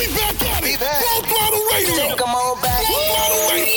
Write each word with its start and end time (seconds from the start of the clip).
We 0.00 0.06
back 0.14 0.40
at 0.40 0.64
it. 0.64 0.80
Full 0.80 1.22
throttle 1.28 1.60
radio. 1.74 2.16
Come 2.16 2.30
on 2.30 2.62
back. 2.62 2.80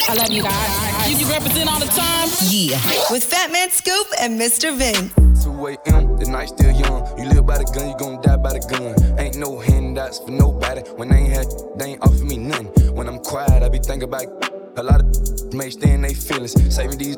I 0.07 0.15
love 0.15 0.31
you 0.31 0.41
guys. 0.41 1.09
You 1.11 1.17
can 1.17 1.27
represent 1.27 1.69
all 1.69 1.81
the 1.81 1.85
time. 1.87 2.29
Yeah. 2.47 2.79
With 3.11 3.25
Fat 3.25 3.51
Man 3.51 3.69
Scoop 3.69 4.07
and 4.21 4.39
Mr. 4.39 4.73
Vince. 4.73 5.11
2 5.43 5.67
a.m., 5.67 6.15
the 6.15 6.25
night 6.29 6.47
still 6.47 6.71
young. 6.71 7.03
You 7.19 7.25
live 7.27 7.45
by 7.45 7.57
the 7.57 7.65
gun, 7.65 7.89
you 7.89 7.97
gon' 7.97 8.21
die 8.21 8.37
by 8.37 8.53
the 8.53 8.63
gun. 8.71 9.19
Ain't 9.19 9.35
no 9.35 9.59
handouts 9.59 10.19
for 10.19 10.31
nobody. 10.31 10.79
When 10.95 11.09
they 11.09 11.17
ain't 11.17 11.33
had, 11.33 11.47
they 11.75 11.91
ain't 11.91 12.01
offer 12.01 12.23
me 12.23 12.37
nothing. 12.37 12.95
When 12.95 13.09
I'm 13.09 13.19
quiet, 13.19 13.61
I 13.61 13.67
be 13.67 13.79
thinking 13.79 14.07
about 14.07 14.23
a 14.77 14.83
lot 14.83 15.01
of 15.01 15.53
may 15.53 15.71
stay 15.71 15.91
in 15.91 16.03
they 16.03 16.13
feelings. 16.13 16.53
Saving 16.73 16.99
these 16.99 17.17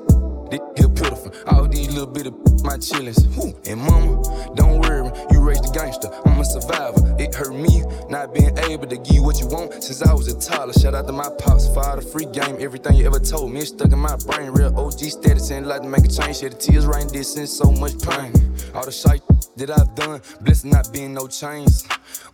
this 0.96 1.02
beautiful. 1.02 1.32
All 1.48 1.68
these 1.68 1.90
little 1.90 2.08
bit 2.08 2.28
of 2.28 2.34
my 2.64 2.78
chillings. 2.78 3.24
And 3.68 3.82
mama, 3.82 4.56
don't 4.56 4.80
worry, 4.80 5.10
you 5.32 5.40
raised 5.40 5.66
a 5.66 5.72
gangster. 5.72 6.10
I'm 6.26 6.40
a 6.40 6.46
survivor. 6.46 7.16
It 7.20 7.34
hurt 7.36 7.54
me 7.54 7.84
not 8.10 8.34
being 8.34 8.58
able 8.58 8.88
to 8.88 8.98
give 8.98 9.16
you 9.16 9.24
what 9.24 9.40
you 9.40 9.48
want 9.48 9.84
since 9.84 10.02
I 10.02 10.14
was 10.14 10.28
a 10.28 10.40
toddler. 10.40 10.74
Shout 10.74 10.96
out 10.96 11.08
to 11.08 11.14
my 11.14 11.30
pops 11.40 11.68
all 11.68 11.96
the 11.96 12.02
free 12.02 12.26
game. 12.26 12.58
Everything 12.60 12.96
you 12.96 13.06
ever 13.06 13.20
told 13.20 13.52
me 13.52 13.62
is 13.62 13.70
stuck 13.70 13.92
in 13.92 14.00
my 14.00 14.16
brain. 14.28 14.52
Real 14.52 14.78
OG 14.78 15.00
status 15.00 15.52
and 15.52 15.68
like 15.68 15.82
to 15.82 15.88
make 15.88 16.06
a 16.06 16.08
change. 16.08 16.38
Shed 16.38 16.54
the 16.54 16.58
tears 16.58 16.86
right 16.86 17.08
distance, 17.08 17.52
so 17.52 17.72
much 17.72 18.00
pain. 18.02 18.34
All 18.74 18.86
the 18.86 18.92
shit 18.92 19.22
that 19.58 19.70
I've 19.70 19.96
done, 19.96 20.22
blessed 20.42 20.66
not 20.66 20.92
being 20.92 21.14
no 21.14 21.28
chains. 21.28 21.88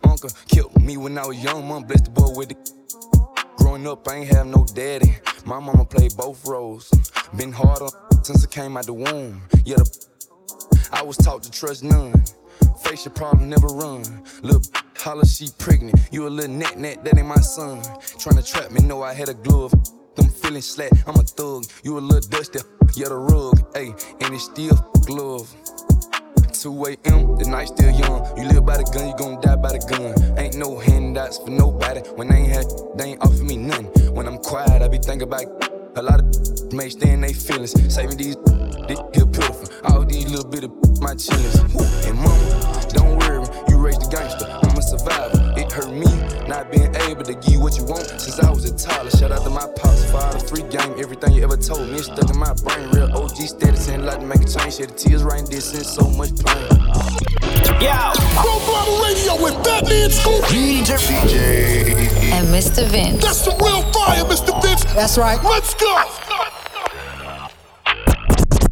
Uncle 0.04 0.30
killed 0.48 0.80
me 0.82 0.96
when 0.96 1.18
I 1.18 1.26
was 1.26 1.42
young, 1.42 1.66
mom 1.68 1.84
blessed 1.84 2.06
the 2.06 2.10
boy 2.10 2.32
with 2.34 2.50
it. 2.50 2.70
Growing 3.56 3.86
up, 3.86 4.08
I 4.08 4.16
ain't 4.16 4.28
have 4.34 4.46
no 4.46 4.64
daddy. 4.74 5.16
My 5.44 5.60
mama 5.60 5.84
played 5.84 6.16
both 6.16 6.44
roles. 6.46 6.90
Been 7.36 7.52
hard 7.52 7.82
on 7.82 8.11
since 8.24 8.44
I 8.44 8.48
came 8.48 8.76
out 8.76 8.86
the 8.86 8.92
womb. 8.92 9.42
Yeah, 9.64 9.76
the, 9.76 10.16
I 10.92 11.02
was 11.02 11.16
taught 11.16 11.42
to 11.44 11.50
trust 11.50 11.82
none. 11.82 12.12
Face 12.84 13.04
your 13.04 13.14
problem, 13.14 13.48
never 13.48 13.66
run. 13.66 14.02
Little 14.42 14.62
holla, 14.96 15.26
she 15.26 15.48
pregnant. 15.58 15.98
You 16.10 16.26
a 16.26 16.28
little 16.28 16.54
net 16.54 16.78
net, 16.78 17.04
that 17.04 17.16
ain't 17.16 17.26
my 17.26 17.36
son. 17.36 17.80
Tryna 18.18 18.46
trap 18.50 18.70
me, 18.70 18.82
know 18.82 19.02
I 19.02 19.14
had 19.14 19.28
a 19.28 19.34
glove. 19.34 19.72
Them 20.16 20.28
feeling 20.28 20.62
slack, 20.62 20.92
I'm 21.06 21.16
a 21.16 21.22
thug. 21.22 21.64
You 21.82 21.98
a 21.98 22.00
little 22.00 22.28
dusty, 22.28 22.60
yeah, 22.94 23.08
the 23.08 23.16
rug. 23.16 23.72
Ayy, 23.74 23.90
and 24.20 24.34
it's 24.34 24.44
still 24.44 24.76
glove. 25.06 25.52
2 26.52 26.84
a.m., 26.86 27.36
the 27.38 27.46
night 27.48 27.68
still 27.68 27.90
young. 27.90 28.38
You 28.38 28.44
live 28.44 28.64
by 28.64 28.76
the 28.76 28.84
gun, 28.84 29.08
you 29.08 29.16
gon' 29.16 29.40
die 29.40 29.56
by 29.56 29.72
the 29.72 29.82
gun. 29.90 30.38
Ain't 30.38 30.56
no 30.56 30.78
handouts 30.78 31.38
for 31.38 31.50
nobody. 31.50 32.00
When 32.14 32.28
they 32.28 32.36
ain't 32.36 32.52
had, 32.52 32.66
they 32.96 33.04
ain't 33.10 33.20
offer 33.20 33.42
me 33.42 33.56
nothing. 33.56 34.14
When 34.14 34.28
I'm 34.28 34.38
quiet, 34.38 34.82
I 34.82 34.86
be 34.86 34.98
thinking 34.98 35.26
about 35.26 35.71
a 35.96 36.02
lot 36.02 36.20
of 36.20 36.72
may 36.72 36.88
stay 36.88 37.10
in 37.12 37.20
they 37.20 37.32
feelings. 37.32 37.72
Saving 37.92 38.16
these, 38.16 38.36
this 38.88 39.00
here 39.14 39.26
beautiful. 39.26 39.68
All 39.84 40.04
these 40.04 40.28
little 40.30 40.48
bit 40.48 40.64
of 40.64 40.70
my 41.00 41.14
chillings. 41.14 41.58
And 42.08 42.18
mama, 42.18 42.88
don't 42.90 43.18
worry, 43.18 43.46
you 43.68 43.78
raised 43.78 44.00
the 44.00 44.08
gangster. 44.10 44.46
I'm 44.46 44.76
a 44.76 44.82
survivor. 44.82 45.54
It 45.56 45.70
hurt 45.70 45.92
me 45.92 46.08
not 46.48 46.70
being 46.70 46.94
able 47.08 47.24
to 47.24 47.34
give 47.34 47.52
you 47.52 47.60
what 47.60 47.76
you 47.76 47.84
want 47.84 48.06
since 48.20 48.40
I 48.40 48.50
was 48.50 48.64
a 48.64 48.76
toddler. 48.76 49.10
Shout 49.10 49.32
out 49.32 49.44
to 49.44 49.50
my 49.50 49.66
pops 49.76 50.10
for 50.10 50.18
all 50.18 50.32
the 50.32 50.40
free 50.40 50.62
game. 50.70 50.94
Everything 50.98 51.34
you 51.34 51.44
ever 51.44 51.56
told 51.56 51.88
me 51.88 51.96
is 51.96 52.06
stuck 52.06 52.30
in 52.30 52.38
my 52.38 52.54
brain. 52.54 52.88
Real 52.90 53.12
OG 53.12 53.36
status 53.36 53.88
and 53.88 54.06
like 54.06 54.20
to 54.20 54.26
make 54.26 54.40
a 54.40 54.48
change. 54.48 54.76
Shed 54.76 54.90
the 54.90 54.94
tears 54.94 55.22
right 55.22 55.44
distance, 55.44 55.92
so 55.92 56.08
much 56.08 56.32
pain. 56.44 57.41
Yeah. 57.80 58.12
Full 58.42 58.60
throttle 58.60 58.98
radio 59.02 59.42
with 59.42 59.54
Fat 59.64 59.84
Man 59.84 60.10
Scoop. 60.10 60.44
DJ. 60.44 60.90
And 62.32 62.48
Mr. 62.48 62.84
Vince. 62.86 63.22
That's 63.22 63.44
the 63.44 63.52
real 63.62 63.82
fire, 63.92 64.24
Mr. 64.24 64.60
Vince. 64.62 64.84
That's 64.94 65.16
right. 65.18 65.42
Let's 65.42 65.74
go. 65.74 65.94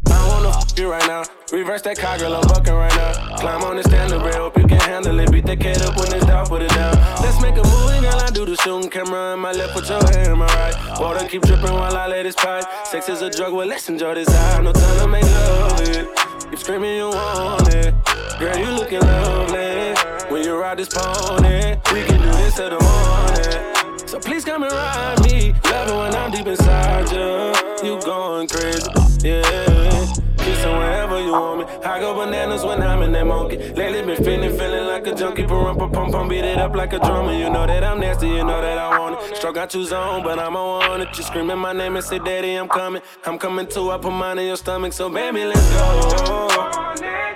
I 0.07 0.27
wanna 0.27 0.49
f 0.49 0.77
you 0.77 0.91
right 0.91 1.07
now. 1.07 1.23
Reverse 1.51 1.81
that 1.81 1.97
car, 1.97 2.17
girl, 2.17 2.33
I'm 2.35 2.47
bucking 2.47 2.73
right 2.73 2.95
now. 2.95 3.35
Climb 3.35 3.63
on 3.63 3.75
the 3.75 3.83
stand 3.83 4.11
rail, 4.11 4.43
hope 4.43 4.57
you 4.57 4.65
can 4.65 4.79
handle 4.79 5.19
it. 5.19 5.31
Beat 5.31 5.45
the 5.45 5.57
kid 5.57 5.81
up 5.81 5.97
when 5.97 6.13
it's 6.13 6.25
down, 6.25 6.45
put 6.47 6.61
it 6.61 6.69
down. 6.69 6.95
Let's 7.21 7.41
make 7.41 7.57
a 7.57 7.63
movie, 7.63 7.99
girl. 7.99 8.19
I 8.19 8.29
do 8.31 8.45
the 8.45 8.55
shooting 8.55 8.89
camera 8.89 9.33
in 9.33 9.39
my 9.39 9.51
left, 9.51 9.73
put 9.73 9.89
your 9.89 10.01
hand 10.01 10.31
in 10.31 10.37
my 10.37 10.45
right. 10.45 10.99
Water 10.99 11.27
keep 11.27 11.41
dripping 11.41 11.73
while 11.73 11.95
I 11.97 12.07
let 12.07 12.25
it 12.25 12.37
pipe. 12.37 12.63
Sex 12.85 13.09
is 13.09 13.21
a 13.21 13.29
drug, 13.29 13.53
well, 13.53 13.67
let's 13.67 13.89
enjoy 13.89 14.15
this 14.15 14.29
high. 14.29 14.61
No 14.61 14.71
time 14.71 14.97
to 14.99 15.07
make 15.07 15.23
love 15.23 15.81
it. 15.81 16.20
Keep 16.51 16.59
screaming, 16.59 16.97
you 16.97 17.07
want 17.07 17.73
it. 17.73 17.95
Girl, 18.37 18.57
you 18.57 18.71
looking 18.71 18.99
lovely. 18.99 19.93
When 20.29 20.43
you 20.43 20.59
ride 20.59 20.79
this 20.79 20.89
pony, 20.89 21.77
we 21.93 22.03
can 22.03 22.19
do 22.19 22.29
this 22.29 22.55
till 22.55 22.69
the 22.71 22.79
morning. 22.83 23.97
So 24.05 24.19
please 24.19 24.43
come 24.43 24.63
and 24.63 24.71
ride 24.73 25.21
me. 25.23 25.53
Love 25.71 25.87
it 25.87 25.95
when 25.95 26.13
I'm 26.13 26.29
deep 26.29 26.47
inside 26.47 27.09
you. 27.09 27.87
You 27.87 28.01
going 28.01 28.49
crazy, 28.49 28.91
yeah. 29.23 30.30
Kissing 30.51 30.77
wherever 30.77 31.21
you 31.21 31.31
want 31.31 31.59
me. 31.59 31.65
I 31.85 31.99
go 31.99 32.13
bananas 32.13 32.65
when 32.65 32.81
I'm 32.81 33.01
in 33.03 33.13
that 33.13 33.25
monkey. 33.25 33.57
Lately 33.57 34.01
been 34.01 34.21
feeling, 34.21 34.51
feeling 34.57 34.85
like 34.85 35.07
a 35.07 35.15
junkie. 35.15 35.45
Pum, 35.45 35.77
pum, 35.77 35.91
pum, 35.91 36.11
pum, 36.11 36.27
beat 36.27 36.43
it 36.43 36.57
up 36.57 36.75
like 36.75 36.91
a 36.91 36.99
drummer. 36.99 37.31
You 37.31 37.49
know 37.49 37.65
that 37.65 37.85
I'm 37.85 38.01
nasty, 38.01 38.27
you 38.27 38.43
know 38.43 38.61
that 38.61 38.77
I 38.77 38.99
want 38.99 39.15
it. 39.15 39.37
Struck 39.37 39.55
out 39.55 39.73
you 39.73 39.85
zone, 39.85 40.23
but 40.23 40.39
I'm 40.39 40.57
on 40.57 41.01
it. 41.01 41.17
You 41.17 41.23
screaming 41.23 41.57
my 41.57 41.71
name 41.71 41.95
and 41.95 42.03
say, 42.03 42.19
Daddy, 42.19 42.55
I'm 42.55 42.67
coming. 42.67 43.01
I'm 43.23 43.39
coming 43.39 43.65
too. 43.65 43.91
I 43.91 43.97
put 43.97 44.11
mine 44.11 44.39
in 44.39 44.47
your 44.47 44.57
stomach, 44.57 44.91
so 44.91 45.09
baby, 45.09 45.45
let's 45.45 45.69
go. 45.71 46.47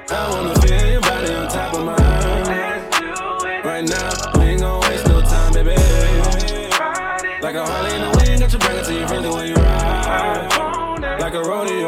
I 0.09 0.29
wanna 0.31 0.59
feel 0.59 0.85
your 0.91 1.01
body 1.01 1.33
on 1.33 1.47
top 1.47 1.73
of 1.73 1.85
mine. 1.85 3.63
Right 3.63 3.87
now, 3.87 4.39
we 4.39 4.45
ain't 4.51 4.59
gon' 4.59 4.81
waste 4.81 5.07
no 5.07 5.21
time, 5.21 5.53
baby. 5.53 5.71
Like 7.41 7.55
a 7.55 7.65
Harley 7.65 7.95
in 7.95 8.01
the 8.01 8.11
wind, 8.17 8.41
got 8.41 8.51
you 8.51 8.59
bring 8.59 8.77
it 8.77 8.85
to 8.85 8.93
your 8.93 9.07
friends 9.07 9.27
when 9.33 9.47
you 9.47 9.55
ride. 9.55 11.19
Like 11.19 11.33
a 11.33 11.41
rodeo, 11.41 11.84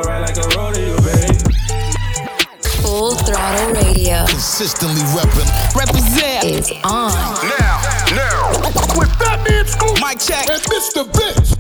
Full 2.98 3.14
throttle 3.14 3.74
radio 3.74 4.26
Consistently 4.26 5.04
repping. 5.14 5.46
Represent. 5.76 6.46
is 6.46 6.72
on. 6.84 7.12
Now, 7.60 7.78
now. 8.16 8.50
With 8.98 9.14
Fat 9.20 9.48
Man 9.48 9.68
Scoop. 9.68 10.02
Mic 10.02 10.18
check. 10.18 10.50
And 10.50 10.60
Mr. 10.64 11.06
Vince. 11.14 11.54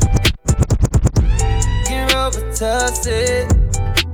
Get 1.88 2.16
over 2.16 2.42
it. 3.06 3.54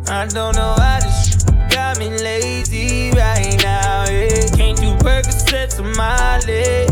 I 0.09 0.28
don't 0.28 0.53
know 0.57 0.75
how 0.78 1.00
this 1.00 1.45
got 1.73 1.97
me 1.97 2.09
lazy 2.09 3.11
right 3.11 3.55
now. 3.63 4.03
Yeah. 4.09 4.50
Can't 4.57 4.78
do 4.78 4.91
Percocets 5.00 5.79
on 5.79 5.95
my 5.95 6.40
leg. 6.40 6.90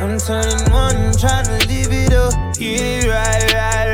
I'm 0.00 0.18
turning 0.18 0.72
one, 0.72 1.12
trying 1.18 1.44
to 1.44 1.68
live 1.68 1.92
it 1.92 2.14
up. 2.14 2.32
Yeah, 2.58 3.06
right, 3.08 3.52
right, 3.52 3.86
right, 3.88 3.89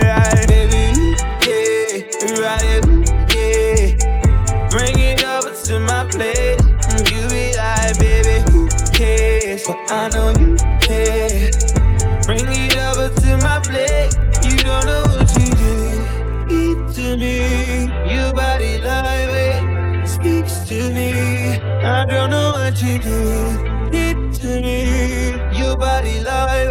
I 9.89 10.09
know 10.09 10.31
you 10.31 10.57
care. 10.81 11.51
Bring 12.27 12.45
it 12.49 12.77
over 12.77 13.09
to 13.09 13.37
my 13.39 13.61
plate. 13.61 14.13
You 14.43 14.57
don't 14.59 14.85
know 14.85 15.03
what 15.15 15.31
you 15.39 15.47
did. 15.55 16.51
Eat 16.51 16.95
to 16.97 17.17
me. 17.17 17.87
Your 18.13 18.33
body 18.33 18.79
lightweight 18.79 20.09
speaks 20.09 20.69
to 20.69 20.91
me. 20.93 21.61
I 21.85 22.05
don't 22.05 22.31
know 22.31 22.53
what 22.53 22.83
you 22.83 22.99
did. 22.99 23.95
Eat 23.95 24.35
to 24.41 24.61
me. 24.61 25.57
Your 25.57 25.77
body 25.77 26.21
lightweight 26.21 26.66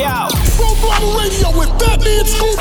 Yo. 0.00 0.28
Full 0.56 0.74
throttle 0.76 1.12
radio 1.12 1.52
with 1.58 1.68
Fat 1.78 2.00
Man 2.00 2.24
Scoop. 2.24 2.56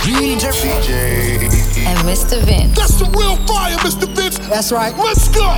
And 1.88 1.98
Mr. 2.04 2.44
Vince. 2.44 2.76
That's 2.76 3.00
the 3.00 3.06
real 3.16 3.38
fire, 3.48 3.78
Mr. 3.78 4.09
Vince. 4.50 4.70
That's 4.70 4.72
right. 4.72 4.96
Let's 4.98 5.28
go. 5.30 5.58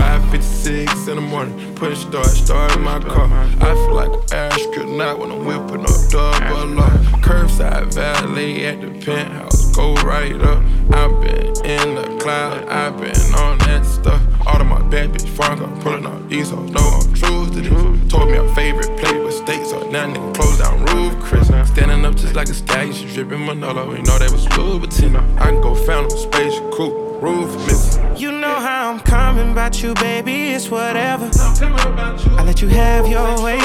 Ride 0.00 0.30
56 0.30 1.08
in 1.08 1.16
the 1.16 1.20
morning, 1.20 1.74
push 1.74 2.00
start, 2.00 2.26
start 2.26 2.76
in 2.76 2.82
my 2.82 3.00
car. 3.00 3.28
I 3.32 3.74
feel 3.74 3.94
like 3.94 4.10
an 4.10 4.52
astronaut 4.52 5.18
when 5.18 5.32
I'm 5.32 5.44
whipping 5.44 5.82
up 5.82 6.10
double 6.10 6.80
up. 6.80 6.92
Curbside 7.20 7.92
valet 7.94 8.66
at 8.66 8.80
the 8.80 8.90
penthouse, 9.04 9.74
go 9.74 9.94
right 9.96 10.40
up. 10.40 10.62
I've 10.92 11.20
been 11.20 11.46
in 11.64 11.94
the 11.96 12.18
cloud, 12.20 12.68
I've 12.68 12.96
been 12.98 13.34
on 13.34 13.58
that 13.58 13.84
stuff. 13.84 14.22
All 14.46 14.60
of 14.60 14.66
my 14.66 14.82
bad 14.88 15.12
bitch 15.12 15.28
front, 15.28 15.60
I'm 15.60 15.80
pulling 15.80 16.06
out 16.06 16.28
these 16.28 16.50
hoes. 16.50 16.70
No, 16.70 16.80
I'm 16.80 17.14
true 17.14 17.46
to 17.46 17.60
this. 17.60 18.12
Told 18.12 18.30
me 18.30 18.36
our 18.36 18.54
favorite 18.54 18.96
play 18.98 19.18
with 19.18 19.34
steaks, 19.34 19.70
so 19.70 19.88
now 19.90 20.06
nigga 20.06 20.34
close 20.34 20.58
down 20.58 20.84
roof, 20.86 21.18
Chris. 21.20 21.48
Standing 21.48 22.04
up 22.04 22.14
just 22.14 22.34
like 22.34 22.48
a 22.48 22.54
stallion, 22.54 22.92
she 22.94 23.06
dripping 23.12 23.44
Manolo. 23.44 23.90
You 23.90 24.02
know 24.02 24.18
that 24.18 24.30
was 24.30 24.46
Louboutin. 24.46 25.16
I 25.38 25.46
can 25.46 25.60
go 25.60 25.74
found 25.74 26.06
a 26.06 26.16
space 26.16 26.58
coupe. 26.72 27.07
Missing. 27.22 28.16
You 28.16 28.32
know 28.32 28.54
how 28.54 28.90
I'm 28.90 29.00
coming 29.00 29.52
about 29.52 29.82
you, 29.82 29.94
baby, 29.94 30.52
it's 30.54 30.70
whatever. 30.70 31.30
I 31.32 32.42
let 32.44 32.60
you 32.62 32.68
have 32.68 33.06
your 33.08 33.42
way, 33.42 33.58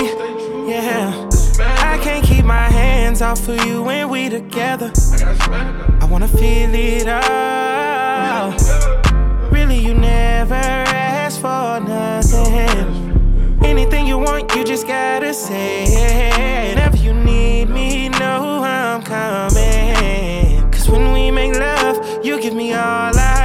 yeah. 0.67 1.29
I 1.59 1.99
can't 2.03 2.25
keep 2.25 2.45
my 2.45 2.67
hands 2.69 3.21
off 3.21 3.47
of 3.47 3.63
you 3.65 3.83
when 3.83 4.09
we 4.09 4.29
together. 4.29 4.91
I 6.01 6.05
wanna 6.09 6.27
feel 6.27 6.73
it 6.73 7.07
all. 7.07 8.51
Really, 9.51 9.77
you 9.77 9.93
never 9.93 10.55
asked 10.55 11.39
for 11.41 11.79
nothing. 11.79 13.59
Anything 13.63 14.07
you 14.07 14.17
want, 14.17 14.53
you 14.55 14.63
just 14.63 14.87
gotta 14.87 15.33
say. 15.33 16.69
Whenever 16.69 16.97
you 16.97 17.13
need 17.13 17.69
me, 17.69 18.09
know 18.09 18.63
I'm 18.63 19.01
coming. 19.03 20.71
Cause 20.71 20.89
when 20.89 21.13
we 21.13 21.31
make 21.31 21.55
love, 21.55 22.25
you 22.25 22.41
give 22.41 22.53
me 22.53 22.73
all 22.73 23.15
I. 23.15 23.42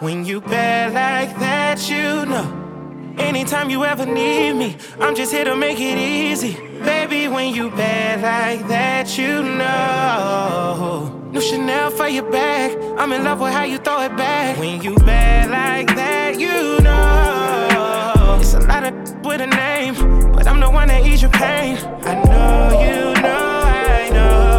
When 0.00 0.26
you 0.26 0.42
bad 0.42 0.92
like 0.92 1.38
that, 1.38 1.88
you 1.88 2.26
know. 2.26 3.14
Anytime 3.16 3.70
you 3.70 3.82
ever 3.86 4.04
need 4.04 4.52
me, 4.52 4.76
I'm 5.00 5.14
just 5.14 5.32
here 5.32 5.44
to 5.44 5.56
make 5.56 5.80
it 5.80 5.96
easy. 5.96 6.52
Baby, 6.84 7.28
when 7.28 7.54
you 7.54 7.70
bad 7.70 8.20
like 8.20 8.68
that, 8.68 9.16
you 9.16 9.42
know. 9.42 11.28
New 11.32 11.40
Chanel 11.40 11.90
for 11.90 12.08
your 12.08 12.30
bag. 12.30 12.76
I'm 12.98 13.10
in 13.12 13.24
love 13.24 13.40
with 13.40 13.54
how 13.54 13.64
you 13.64 13.78
throw 13.78 14.02
it 14.02 14.14
back. 14.18 14.58
When 14.58 14.82
you 14.82 14.96
bad 14.96 15.50
like 15.50 15.96
that, 15.96 16.38
you 16.38 16.78
know. 16.82 18.38
It's 18.38 18.52
a 18.52 18.60
lot 18.60 18.84
of 18.84 19.24
with 19.24 19.40
a 19.40 19.46
name, 19.46 19.94
but 20.32 20.46
I'm 20.46 20.60
the 20.60 20.68
one 20.68 20.88
that 20.88 21.06
ease 21.06 21.22
your 21.22 21.30
pain. 21.30 21.78
I 22.02 22.22
know 22.22 22.80
you 22.82 23.22
know, 23.22 23.60
I 23.64 24.10
know. 24.12 24.55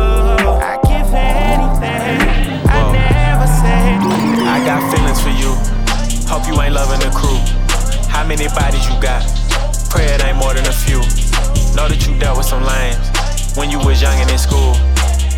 Got 4.68 4.84
feelings 4.92 5.22
for 5.24 5.32
you. 5.32 5.56
Hope 6.28 6.44
you 6.44 6.60
ain't 6.60 6.76
loving 6.76 7.00
the 7.00 7.08
crew. 7.16 7.40
How 8.12 8.28
many 8.28 8.52
bodies 8.52 8.84
you 8.92 9.00
got? 9.00 9.24
Pray 9.88 10.04
it 10.12 10.20
ain't 10.20 10.36
more 10.36 10.54
than 10.54 10.68
a 10.68 10.76
few. 10.76 11.00
Know 11.72 11.88
that 11.88 12.04
you 12.04 12.12
dealt 12.20 12.36
with 12.36 12.52
some 12.52 12.68
lames 12.68 13.00
when 13.56 13.72
you 13.72 13.80
was 13.80 14.02
young 14.02 14.20
and 14.20 14.28
in 14.30 14.38
school. 14.38 14.76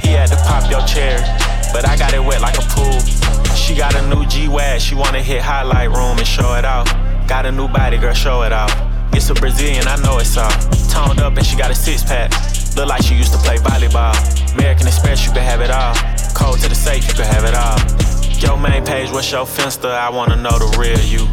He 0.02 0.18
had 0.18 0.34
to 0.34 0.40
pop 0.50 0.66
your 0.66 0.82
cherry, 0.90 1.22
but 1.70 1.86
I 1.86 1.94
got 1.94 2.18
it 2.18 2.26
wet 2.26 2.42
like 2.42 2.58
a 2.58 2.66
pool. 2.74 2.98
She 3.54 3.78
got 3.78 3.94
a 3.94 4.02
new 4.10 4.26
G-Wag, 4.26 4.82
she 4.82 4.96
wanna 4.96 5.22
hit 5.22 5.44
highlight 5.44 5.94
room 5.94 6.18
and 6.18 6.26
show 6.26 6.56
it 6.58 6.66
off. 6.66 6.90
Got 7.30 7.46
a 7.46 7.52
new 7.52 7.68
body, 7.68 8.00
girl, 8.00 8.16
show 8.16 8.42
it 8.42 8.52
off. 8.52 8.74
It's 9.14 9.30
a 9.30 9.36
Brazilian, 9.36 9.86
I 9.86 10.02
know 10.02 10.18
it's 10.18 10.38
all. 10.38 10.50
Toned 10.90 11.22
up 11.22 11.38
and 11.38 11.46
she 11.46 11.56
got 11.56 11.70
a 11.70 11.76
six 11.76 12.02
pack. 12.02 12.34
Look 12.76 12.90
like 12.90 13.04
she 13.04 13.14
used 13.14 13.34
to 13.34 13.40
play 13.46 13.58
volleyball. 13.58 14.18
American 14.58 14.88
Express, 14.88 15.24
you 15.24 15.32
can 15.32 15.44
have 15.44 15.62
it 15.62 15.70
all. 15.70 15.94
Code 16.34 16.58
to 16.62 16.68
the 16.68 16.74
safe, 16.74 17.08
you 17.08 17.14
can 17.14 17.30
have 17.30 17.46
it 17.46 17.54
all. 17.54 18.09
Your 18.42 18.58
main 18.58 18.86
page, 18.86 19.12
what's 19.12 19.32
your 19.32 19.46
finster? 19.46 19.90
I 19.90 20.10
wanna 20.10 20.36
know 20.36 20.58
the 20.58 20.78
real 20.80 21.00
you. 21.00 21.28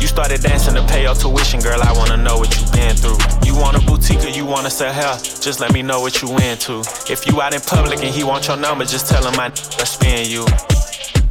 You 0.00 0.06
started 0.06 0.40
dancing 0.40 0.74
to 0.74 0.84
pay 0.86 1.02
your 1.02 1.14
tuition, 1.14 1.60
girl. 1.60 1.80
I 1.82 1.92
wanna 1.92 2.16
know 2.16 2.38
what 2.38 2.54
you 2.54 2.62
been 2.72 2.94
through. 2.96 3.18
You 3.44 3.56
want 3.56 3.76
a 3.76 3.80
boutique 3.84 4.24
or 4.24 4.28
you 4.28 4.44
wanna 4.46 4.70
sell 4.70 4.92
hair? 4.92 5.16
Just 5.18 5.60
let 5.60 5.72
me 5.72 5.82
know 5.82 6.00
what 6.00 6.22
you 6.22 6.28
into. 6.38 6.80
If 7.10 7.26
you 7.26 7.40
out 7.42 7.54
in 7.54 7.60
public 7.60 8.00
and 8.04 8.14
he 8.14 8.22
want 8.24 8.46
your 8.46 8.56
number, 8.56 8.84
just 8.84 9.08
tell 9.08 9.24
him 9.26 9.38
I 9.38 9.50
spin 9.84 10.30
you. 10.30 10.44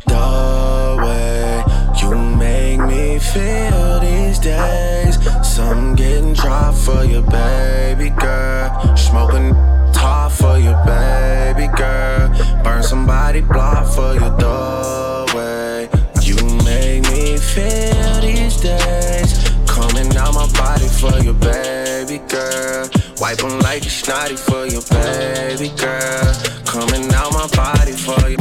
The 0.08 0.98
way 1.04 1.64
you 2.02 2.16
make 2.16 2.80
me 2.80 3.20
feel 3.20 4.00
these 4.00 4.40
days. 4.40 5.18
Some 5.42 5.96
getting 5.96 6.34
dry 6.34 6.74
for 6.74 7.04
you, 7.06 7.22
baby 7.22 8.10
girl. 8.10 8.98
Smoking 8.98 9.54
top 9.94 10.32
for 10.32 10.58
your 10.58 10.78
baby 10.86 11.68
girl. 11.78 12.28
Burn 12.64 12.84
somebody 12.84 13.42
block 13.42 13.88
for 13.94 14.14
your 14.14 14.32
the 14.38 15.32
way 15.36 15.90
you 16.22 16.36
make 16.66 17.04
me 17.12 17.38
feel 17.38 18.22
these 18.22 18.58
days. 18.58 19.32
Coming 19.68 20.16
out 20.18 20.34
my 20.34 20.48
body 20.54 20.88
for 20.88 21.18
you, 21.24 21.34
baby 21.34 22.20
girl. 22.28 22.83
Wipe 23.24 23.38
them 23.38 23.58
like 23.60 23.86
it's 23.86 23.94
snotty 23.94 24.36
for 24.36 24.66
you, 24.66 24.82
baby 24.90 25.70
girl. 25.78 26.34
Coming 26.66 27.10
out 27.14 27.32
my 27.32 27.48
body 27.56 27.94
for 27.94 28.20
you. 28.28 28.36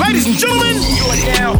Ladies 0.00 0.26
and 0.26 0.38
gentlemen, 0.38 0.76
you 0.80 1.04
are 1.04 1.22
now 1.36 1.52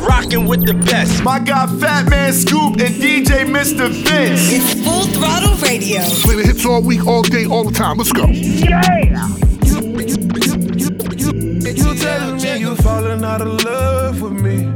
rocking 0.00 0.48
with 0.48 0.66
the 0.66 0.74
best. 0.74 1.22
My 1.22 1.38
guy 1.38 1.68
Fat 1.78 2.10
Man 2.10 2.32
Scoop 2.32 2.80
and 2.80 2.96
DJ 2.96 3.46
Mr. 3.46 3.88
Vince. 3.88 4.50
It's 4.50 4.84
Full 4.84 5.06
Throttle 5.14 5.54
Radio. 5.58 6.00
Play 6.24 6.34
the 6.34 6.42
hits 6.42 6.66
all 6.66 6.82
week, 6.82 7.06
all 7.06 7.22
day, 7.22 7.46
all 7.46 7.62
the 7.62 7.72
time. 7.72 7.98
Let's 7.98 8.10
go. 8.10 8.26
Yeah. 8.26 9.28
You, 9.62 9.80
you, 10.00 10.16
you, 10.74 11.70
you 11.70 11.94
telling 11.94 12.42
me 12.42 12.56
you 12.58 12.74
falling 12.74 13.24
out 13.24 13.42
of 13.42 13.62
love 13.62 14.20
with 14.20 14.32
me. 14.32 14.73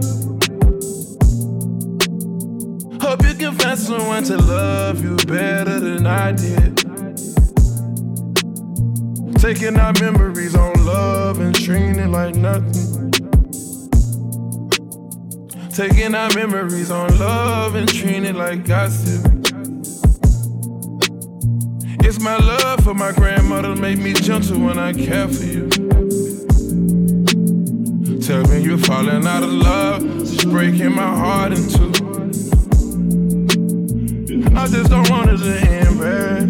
Hope 3.00 3.22
you 3.22 3.34
can 3.34 3.54
find 3.54 3.78
someone 3.78 4.24
to 4.24 4.36
love 4.36 5.02
you 5.02 5.16
better 5.26 5.78
than 5.78 6.06
I 6.06 6.32
did. 6.32 6.76
Taking 9.38 9.78
our 9.78 9.92
memories 10.00 10.56
on 10.56 10.84
love 10.84 11.38
and 11.38 11.54
treating 11.54 11.96
it 11.96 12.08
like 12.08 12.34
nothing. 12.34 13.12
Taking 15.70 16.14
our 16.14 16.28
memories 16.34 16.90
on 16.90 17.16
love 17.18 17.76
and 17.76 17.88
treating 17.88 18.24
it 18.24 18.34
like 18.34 18.64
gossip. 18.64 19.24
It's 22.04 22.18
my 22.20 22.36
love 22.36 22.82
for 22.82 22.94
my 22.94 23.12
grandmother 23.12 23.76
make 23.76 23.98
me 23.98 24.12
gentle 24.12 24.58
when 24.58 24.78
I 24.78 24.92
care 24.92 25.28
for 25.28 25.44
you. 25.44 25.68
Tell 28.20 28.42
me 28.48 28.62
you're 28.62 28.78
falling 28.78 29.26
out 29.26 29.44
of 29.44 29.52
love, 29.52 30.02
just 30.18 30.50
breaking 30.50 30.94
my 30.94 31.14
heart 31.14 31.52
in 31.52 31.68
two. 31.68 32.07
I 34.58 34.66
just 34.66 34.90
don't 34.90 35.08
want 35.08 35.30
it 35.30 35.38
to 35.38 35.56
end 35.70 36.00
bad. 36.00 36.48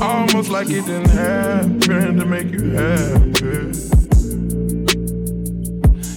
Almost 0.00 0.50
like 0.50 0.70
it 0.70 0.86
didn't 0.86 1.10
happen 1.10 2.16
to 2.16 2.24
make 2.24 2.52
you 2.52 2.70
happy. 2.70 3.72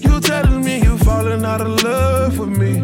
You 0.07 0.19
telling 0.21 0.63
me 0.63 0.77
you 0.83 0.95
falling 0.99 1.43
out 1.43 1.61
of 1.61 1.83
love 1.83 2.37
with 2.37 2.49
me. 2.49 2.81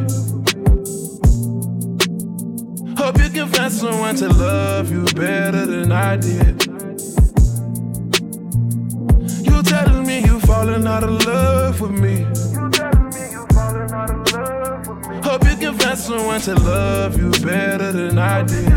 Hope 2.98 3.20
you 3.20 3.30
can 3.30 3.48
find 3.50 3.72
someone 3.72 4.16
to 4.16 4.30
love 4.30 4.92
you 4.92 5.06
better 5.14 5.68
than 5.68 5.92
I 5.92 6.16
did. 6.18 6.66
You 9.46 9.62
telling 9.62 10.08
me 10.08 10.22
you 10.22 10.40
falling 10.40 10.88
out 10.88 11.04
of 11.04 11.24
love 11.24 11.82
with 11.82 11.92
me. 11.92 12.26
You 15.96 16.02
can 16.02 16.20
find 16.20 16.42
someone 16.42 16.42
to 16.42 16.56
love 16.56 17.18
you 17.18 17.32
better 17.46 17.92
than 17.92 18.18
I 18.18 18.44
did. 18.44 18.74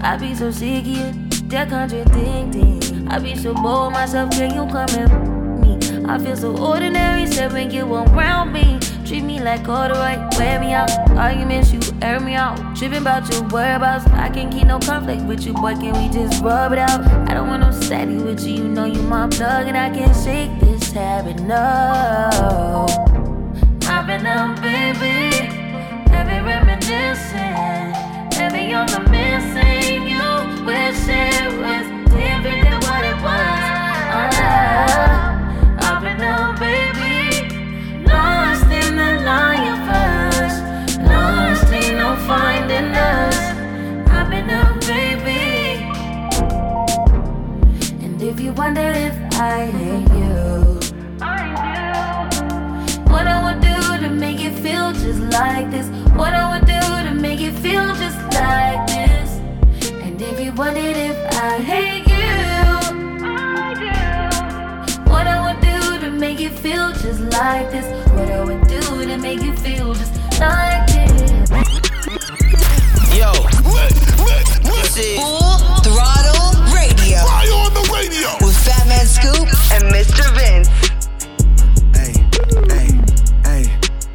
I 0.00 0.16
be 0.18 0.34
so 0.34 0.50
sick 0.50 0.82
of 0.82 0.86
you, 0.86 1.12
that 1.48 1.68
contradicting. 1.68 3.08
I 3.08 3.18
be 3.18 3.36
so 3.36 3.54
bold 3.54 3.92
myself, 3.92 4.30
can 4.32 4.54
you 4.54 4.66
come 4.72 4.88
and 4.90 5.60
me? 5.60 6.04
I 6.08 6.18
feel 6.18 6.36
so 6.36 6.56
ordinary, 6.56 7.26
said 7.26 7.52
when 7.52 7.70
you 7.70 7.84
around 7.92 8.52
me. 8.52 8.78
Treat 9.06 9.22
me 9.22 9.40
like 9.40 9.68
right, 9.68 10.18
wear 10.36 10.58
me 10.58 10.72
out. 10.72 10.90
Arguments, 11.10 11.72
you 11.72 11.78
air 12.02 12.18
me 12.18 12.34
out. 12.34 12.56
Tripping 12.76 13.02
about 13.02 13.32
your 13.32 13.44
whereabouts. 13.44 14.04
I 14.08 14.28
can't 14.28 14.52
keep 14.52 14.66
no 14.66 14.80
conflict 14.80 15.22
with 15.22 15.46
you, 15.46 15.52
boy. 15.52 15.74
Can 15.76 15.92
we 15.92 16.12
just 16.12 16.42
rub 16.42 16.72
it 16.72 16.80
out? 16.80 17.06
I 17.30 17.34
don't 17.34 17.46
want 17.46 17.62
no 17.62 17.70
steady 17.70 18.16
with 18.16 18.44
you. 18.44 18.54
You 18.54 18.68
know 18.68 18.84
you 18.84 19.00
my 19.02 19.28
plug, 19.28 19.68
and 19.68 19.76
I 19.76 19.90
can't 19.90 20.16
shake 20.24 20.58
this 20.58 20.90
habit. 20.90 21.38
No, 21.38 22.86
I've 23.82 24.08
been 24.08 24.26
up, 24.26 24.60
baby. 24.60 25.54
Heavy 26.10 26.44
reminiscing. 26.44 27.94
Heavy 28.34 28.74
on 28.74 28.88
the 28.88 29.08
missing. 29.08 30.02
You 30.02 30.64
wish 30.66 31.06
it 31.06 31.52
was 31.60 31.95
I 49.38 49.66
hate 49.66 50.08
you. 50.16 50.80
What 53.12 53.26
I 53.26 53.44
would 53.44 53.60
do 53.60 54.06
to 54.06 54.08
make 54.08 54.40
feel 54.62 54.92
just 54.92 55.20
like 55.20 55.70
this. 55.70 55.88
What 56.16 56.32
I 56.32 56.50
would 56.52 56.66
do 56.66 56.80
to 57.06 57.14
make 57.14 57.40
feel 57.56 57.94
just 57.96 58.16
like 58.32 58.86
this. 58.86 59.30
And 60.02 60.20
if 60.22 60.40
you 60.40 60.52
wondered 60.54 60.96
if 60.96 61.18
I 61.34 61.58
hate 61.58 62.06
you, 62.06 62.24
What 65.12 65.26
I 65.26 65.38
would 65.44 65.60
do 65.60 66.00
to 66.00 66.10
make 66.10 66.38
feel 66.52 66.92
just 66.92 67.20
like 67.20 67.70
this. 67.70 67.86
What 68.12 68.30
I 68.30 68.42
would 68.42 68.66
do 68.68 68.80
to 69.04 69.18
make 69.18 69.42
feel 69.58 69.92
just 69.92 70.14
like 70.40 70.65
Mr. 80.16 80.32
Vince. 80.34 80.68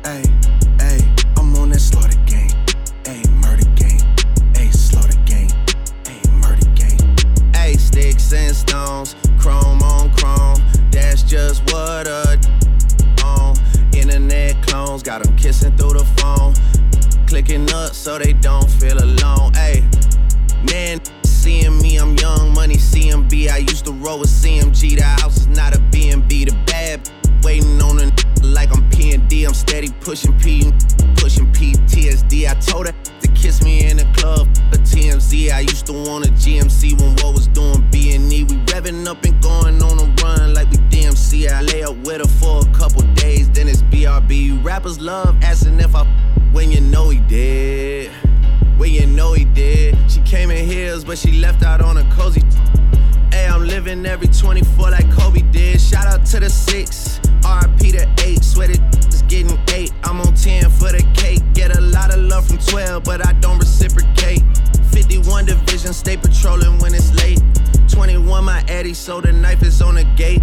Hey. 0.03 1.01
I'm 1.38 1.55
on 1.55 1.70
that 1.70 1.79
slaughter 1.79 2.17
game. 2.25 2.50
Murder 3.39 3.70
game. 3.75 4.00
Slaughter 4.72 5.17
game. 5.25 5.50
Murder 6.41 6.65
game. 6.74 7.77
Sticks 7.77 8.34
and 8.34 8.55
stones, 8.55 9.15
chrome 9.38 9.84
on 9.84 10.12
chrome. 10.13 10.58
That's 10.91 11.22
just 11.22 11.62
what 11.72 12.08
a 12.08 12.39
on. 13.24 13.55
Internet 13.93 14.65
clones 14.65 15.03
got 15.03 15.24
them 15.24 15.36
kissing 15.36 15.77
through 15.77 16.00
the 16.00 16.05
phone. 16.17 16.55
Clicking 17.27 17.72
up 17.74 17.93
so 17.93 18.17
they 18.17 18.34
don't 18.34 18.70
feel 18.70 18.98
alone. 18.98 19.53
Hey, 19.53 19.84
man, 20.72 21.00
seeing 21.24 21.79
young 22.38 22.53
money 22.53 22.75
CMB. 22.75 23.50
I 23.50 23.57
used 23.57 23.85
to 23.85 23.91
roll 23.91 24.19
with 24.19 24.29
CMG. 24.29 24.97
The 24.97 25.03
house 25.03 25.38
is 25.38 25.47
not 25.47 25.75
a 25.75 25.79
BNB. 25.91 26.50
The 26.50 26.55
bad 26.65 27.09
waiting 27.43 27.81
on 27.81 28.00
a 28.00 28.11
like 28.43 28.71
I'm 28.75 28.88
P&D. 28.89 29.45
I'm 29.45 29.53
steady 29.53 29.89
pushing 30.01 30.38
P, 30.39 30.71
pushing 31.17 31.47
PTSD. 31.51 32.50
I 32.50 32.53
told 32.55 32.88
her 32.88 32.93
to 33.21 33.27
kiss 33.29 33.63
me 33.63 33.89
in 33.89 33.97
the 33.97 34.05
club. 34.17 34.47
A 34.73 34.77
TMZ. 34.77 35.51
I 35.51 35.61
used 35.61 35.85
to 35.88 35.93
want 35.93 36.25
a 36.25 36.31
GMC 36.31 37.00
when 37.00 37.13
what 37.21 37.33
was 37.33 37.47
doing 37.47 37.88
B&E. 37.91 38.43
We 38.43 38.55
revving 38.71 39.07
up 39.07 39.23
and 39.23 39.41
going 39.41 39.81
on 39.81 40.00
a 40.00 40.23
run 40.23 40.53
like 40.53 40.69
we 40.69 40.77
DMC. 40.93 41.50
I 41.50 41.61
lay 41.61 41.83
up 41.83 41.97
with 41.97 42.21
her 42.21 42.31
for 42.39 42.61
a 42.67 42.73
couple 42.73 43.01
days, 43.13 43.50
then 43.50 43.67
it's 43.67 43.81
BRB. 43.83 44.63
Rappers 44.63 45.00
love 45.00 45.35
asking 45.43 45.79
if 45.79 45.95
I 45.95 46.05
when 46.51 46.71
you 46.71 46.81
know 46.81 47.09
he 47.09 47.19
did. 47.19 48.11
When 48.81 48.91
you 48.91 49.05
know 49.05 49.33
he 49.33 49.45
did. 49.45 49.95
She 50.09 50.21
came 50.21 50.50
in 50.50 50.65
heels, 50.65 51.03
but 51.03 51.15
she 51.15 51.33
left 51.33 51.61
out 51.61 51.81
on 51.81 51.97
a 51.97 52.15
cozy. 52.15 52.41
Hey, 53.31 53.45
I'm 53.45 53.63
living 53.63 54.03
every 54.07 54.25
24 54.25 54.89
like 54.89 55.11
Kobe 55.11 55.41
did. 55.51 55.79
Shout 55.79 56.07
out 56.07 56.25
to 56.25 56.39
the 56.39 56.50
six, 56.50 57.19
RP 57.41 57.91
to 57.91 58.25
eight. 58.25 58.43
Sweated 58.43 58.81
is 59.07 59.21
getting 59.27 59.55
eight. 59.75 59.93
I'm 60.03 60.19
on 60.19 60.33
10 60.33 60.63
for 60.71 60.91
the 60.91 61.07
cake. 61.13 61.43
Get 61.53 61.77
a 61.77 61.79
lot 61.79 62.11
of 62.11 62.21
love 62.21 62.47
from 62.47 62.57
12, 62.57 63.03
but 63.03 63.23
I 63.23 63.33
don't 63.33 63.59
reciprocate. 63.59 64.41
51 64.91 65.45
division, 65.45 65.93
stay 65.93 66.17
patrolling 66.17 66.79
when 66.79 66.95
it's 66.95 67.13
late. 67.13 67.39
21, 67.88 68.43
my 68.43 68.65
Eddie, 68.67 68.95
so 68.95 69.21
the 69.21 69.31
knife 69.31 69.61
is 69.61 69.79
on 69.83 69.93
the 69.93 70.05
gate. 70.15 70.41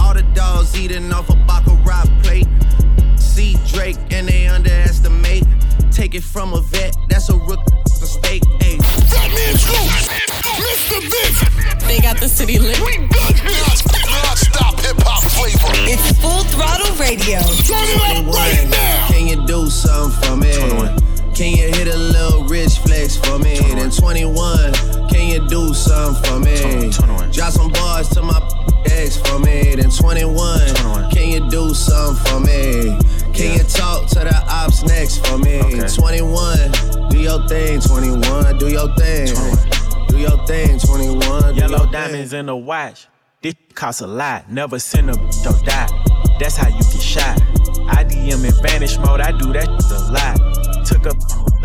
All 0.00 0.12
the 0.12 0.24
dogs 0.34 0.76
eating 0.76 1.12
off 1.12 1.30
a 1.30 1.36
Baccarat 1.46 2.06
plate. 2.24 2.48
See 3.36 3.58
Drake 3.66 3.98
and 4.12 4.26
they 4.26 4.46
underestimate. 4.46 5.44
Take 5.92 6.14
it 6.14 6.22
from 6.22 6.54
a 6.54 6.62
vet, 6.62 6.96
that's 7.10 7.28
a 7.28 7.36
rook 7.36 7.60
mistake. 8.00 8.42
Ayy. 8.60 8.78
That 9.12 9.28
means 9.28 9.60
who? 9.60 9.76
Mr. 10.64 11.00
Vince. 11.04 11.84
They 11.86 12.00
got 12.00 12.18
the 12.18 12.30
city 12.30 12.58
lit. 12.58 12.80
We 12.80 12.96
good 12.96 13.36
here. 13.36 13.60
Non-stop 14.08 14.80
hip 14.80 14.96
hop 15.04 15.22
flavor. 15.36 15.68
It's 15.84 16.18
Full 16.18 16.44
Throttle 16.44 16.96
Radio. 16.96 17.40
Turn 17.68 17.84
it 17.84 18.00
up 18.16 18.34
right 18.34 18.70
now. 18.70 19.08
Can 19.08 19.26
you 19.28 19.46
do 19.46 19.68
something 19.68 20.16
for 20.22 20.36
me? 20.36 20.56
Can 21.34 21.52
you 21.52 21.68
hit 21.76 21.88
a 21.88 21.98
little 21.98 22.44
rich 22.48 22.78
flex 22.78 23.18
for 23.18 23.38
me? 23.38 23.58
Then 23.58 23.90
21, 23.90 24.72
can 25.10 25.28
you 25.28 25.46
do 25.46 25.74
something 25.74 26.24
for 26.24 26.40
me? 26.40 26.90
Drop 27.32 27.52
some 27.52 27.70
bars 27.70 28.08
to 28.16 28.22
my 28.22 28.40
ex 28.86 29.18
for 29.18 29.38
me. 29.38 29.74
Then 29.74 29.90
21, 29.90 31.10
can 31.10 31.28
you 31.28 31.50
do 31.50 31.74
something 31.74 32.24
for 32.24 32.40
me? 32.40 32.98
Can 33.36 33.58
you 33.58 33.64
talk 33.64 34.08
to 34.08 34.20
the 34.20 34.44
ops 34.48 34.82
next 34.82 35.26
for 35.26 35.36
me? 35.36 35.60
21, 35.60 37.10
do 37.10 37.18
your 37.18 37.46
thing, 37.46 37.80
21, 37.80 38.58
do 38.58 38.68
your 38.68 38.88
thing. 38.96 39.26
Do 40.08 40.18
your 40.18 40.46
thing, 40.46 40.78
21. 40.78 41.54
do 41.54 41.60
Yellow 41.60 41.90
diamonds 41.90 42.32
in 42.32 42.46
the 42.46 42.56
watch. 42.56 43.08
This 43.42 43.54
costs 43.74 44.00
a 44.00 44.06
lot. 44.06 44.50
Never 44.50 44.78
send 44.78 45.10
a 45.10 45.14
don't 45.44 45.64
die. 45.66 45.88
That's 46.40 46.56
how 46.56 46.68
you 46.68 46.82
get 46.82 47.02
shot. 47.02 47.40
I 47.88 48.04
DM 48.04 48.42
in 48.42 48.62
vanish 48.62 48.96
mode. 48.98 49.20
I 49.20 49.32
do 49.32 49.52
that 49.52 49.68
a 49.68 50.12
lot. 50.12 50.86
Took 50.86 51.04
a 51.04 51.14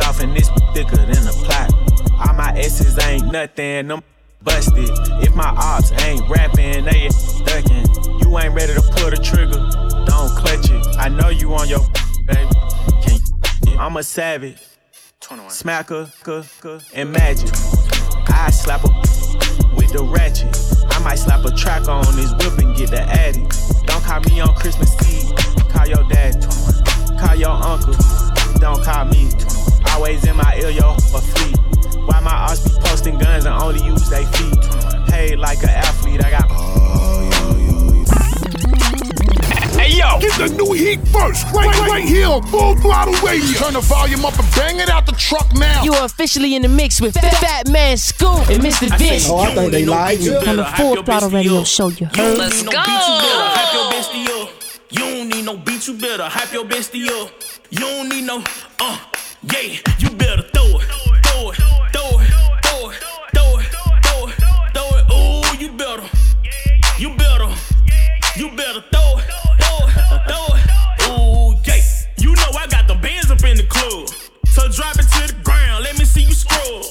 off 0.03 0.19
and 0.19 0.35
this 0.35 0.49
thicker 0.73 0.97
than 0.97 1.25
a 1.25 1.31
plot. 1.45 1.71
All 2.19 2.33
my 2.33 2.53
S's 2.57 2.99
ain't 2.99 3.31
nothing. 3.31 3.87
Them 3.87 4.03
busted. 4.43 4.89
If 5.23 5.35
my 5.35 5.49
ops 5.49 5.91
ain't 6.03 6.27
rapping, 6.29 6.85
they 6.85 7.09
ducking. 7.45 7.85
You 8.19 8.37
ain't 8.39 8.53
ready 8.53 8.73
to 8.73 8.81
pull 8.81 9.09
the 9.09 9.19
trigger. 9.21 9.59
Don't 10.05 10.29
clutch 10.37 10.69
it. 10.69 10.97
I 10.97 11.09
know 11.09 11.29
you 11.29 11.53
on 11.53 11.67
your 11.67 11.79
baby. 12.25 12.49
Can 13.03 13.19
you, 13.67 13.77
I'm 13.77 13.97
a 13.97 14.03
savage. 14.03 14.57
Smacker, 15.21 16.11
cuh, 16.23 16.43
cuh, 16.61 16.79
and 16.93 17.11
magic. 17.11 17.49
I 18.27 18.49
slap 18.49 18.83
a 18.83 18.87
with 19.75 19.93
the 19.93 20.03
ratchet. 20.03 20.57
I 20.91 20.99
might 21.03 21.15
slap 21.15 21.45
a 21.45 21.51
track 21.51 21.87
on 21.87 22.03
this 22.15 22.31
whip 22.33 22.57
and 22.57 22.75
get 22.75 22.89
the 22.89 23.01
addy. 23.01 23.45
Don't 23.85 24.03
call 24.03 24.19
me 24.21 24.41
on 24.41 24.53
Christmas 24.55 24.91
Eve. 25.07 25.31
Call 25.69 25.87
your 25.87 26.03
dad. 26.09 26.35
Call 27.19 27.35
your 27.35 27.51
uncle. 27.51 27.93
Don't 28.59 28.83
call 28.83 29.05
me. 29.05 29.29
Always 29.93 30.25
in 30.25 30.35
my 30.35 30.55
ear, 30.55 30.69
yo, 30.69 30.93
a 30.93 31.21
fleet. 31.21 31.57
Why 32.07 32.19
my 32.19 32.33
ops 32.33 32.67
be 32.67 32.79
posting 32.81 33.17
guns 33.17 33.45
and 33.45 33.53
only 33.53 33.83
use 33.85 34.09
they 34.09 34.25
feet? 34.25 34.57
Paid 35.07 35.39
like 35.39 35.61
an 35.63 35.69
athlete. 35.69 36.23
I 36.23 36.31
got. 36.31 36.51
Hey 39.79 39.97
yo, 39.97 40.19
get 40.19 40.37
the 40.37 40.47
new 40.55 40.73
heat 40.73 40.99
first, 41.07 41.45
right, 41.53 41.65
right, 41.65 41.89
right 41.89 42.03
here 42.03 42.27
Full 42.49 42.75
Throttle 42.75 43.13
Radio. 43.25 43.57
Turn 43.57 43.73
the 43.73 43.81
volume 43.81 44.23
up 44.25 44.37
and 44.37 44.55
bang 44.55 44.79
it 44.79 44.89
out 44.89 45.05
the 45.05 45.11
truck 45.13 45.47
now. 45.55 45.83
You 45.83 45.93
are 45.93 46.05
officially 46.05 46.55
in 46.55 46.61
the 46.61 46.67
mix 46.67 47.01
with 47.01 47.15
Fat, 47.15 47.33
Fat 47.37 47.67
Man 47.69 47.97
Scoop 47.97 48.47
and 48.49 48.61
Mr. 48.63 48.95
Vince. 48.97 49.27
Oh, 49.29 49.37
I 49.37 49.55
think 49.55 49.71
they 49.71 49.85
lied. 49.85 50.19
On 50.19 50.57
the 50.57 50.65
Full 50.77 51.03
Throttle 51.03 51.29
Radio 51.29 51.63
show, 51.63 51.87
you 51.87 52.05
heard. 52.05 52.37
Let's 52.37 52.61
go. 52.63 52.71
Hype 52.75 53.73
your 53.73 53.91
bestie 53.91 54.41
up. 54.41 54.49
You 54.91 54.99
don't 54.99 55.29
need 55.29 55.45
no 55.45 55.57
beat, 55.57 55.87
you 55.87 55.97
better 55.97 56.23
hype 56.23 56.53
your 56.53 56.65
bestie 56.65 57.07
up. 57.07 57.31
You 57.71 57.79
don't 57.79 58.09
need 58.09 58.25
no, 58.25 58.43
uh, 58.79 58.99
yeah, 59.43 59.77
you 59.97 60.09
better 60.11 60.43
throw 60.53 60.77
it, 60.77 60.85
throw 61.25 61.49
it, 61.49 61.55
throw 61.55 62.19
it, 62.19 62.29
throw 62.61 62.89
it, 62.89 62.97
throw 63.33 63.57
it, 63.57 63.65
throw 64.03 64.27
it, 64.27 64.35
throw 64.73 64.89
it. 64.97 65.05
Ooh, 65.11 65.57
you 65.57 65.71
better, 65.73 66.07
you 66.99 67.15
better, 67.17 67.49
you 68.35 68.55
better 68.55 68.83
throw 68.91 69.17
it, 69.17 69.25
throw 69.59 69.87
it, 69.87 69.93
throw 70.27 70.45
it. 70.53 70.61
Ooh, 71.09 71.55
yeah, 71.65 71.81
you 72.17 72.35
know 72.35 72.51
I 72.57 72.67
got 72.69 72.87
the 72.87 72.95
bands 73.01 73.31
up 73.31 73.43
in 73.43 73.57
the 73.57 73.63
club, 73.63 74.09
so 74.45 74.67
drop 74.67 74.95
it 74.99 75.07
to 75.09 75.33
the 75.33 75.41
ground. 75.43 75.85
Let 75.85 75.97
me 75.97 76.05
see 76.05 76.21
you 76.21 76.33
scrub. 76.33 76.85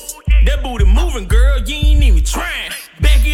That 0.47 0.63
booty 0.63 0.87
moving, 0.87 1.29
girl, 1.29 1.61
you 1.61 1.77
ain't 1.77 2.03
even 2.03 2.25
trying. 2.25 2.70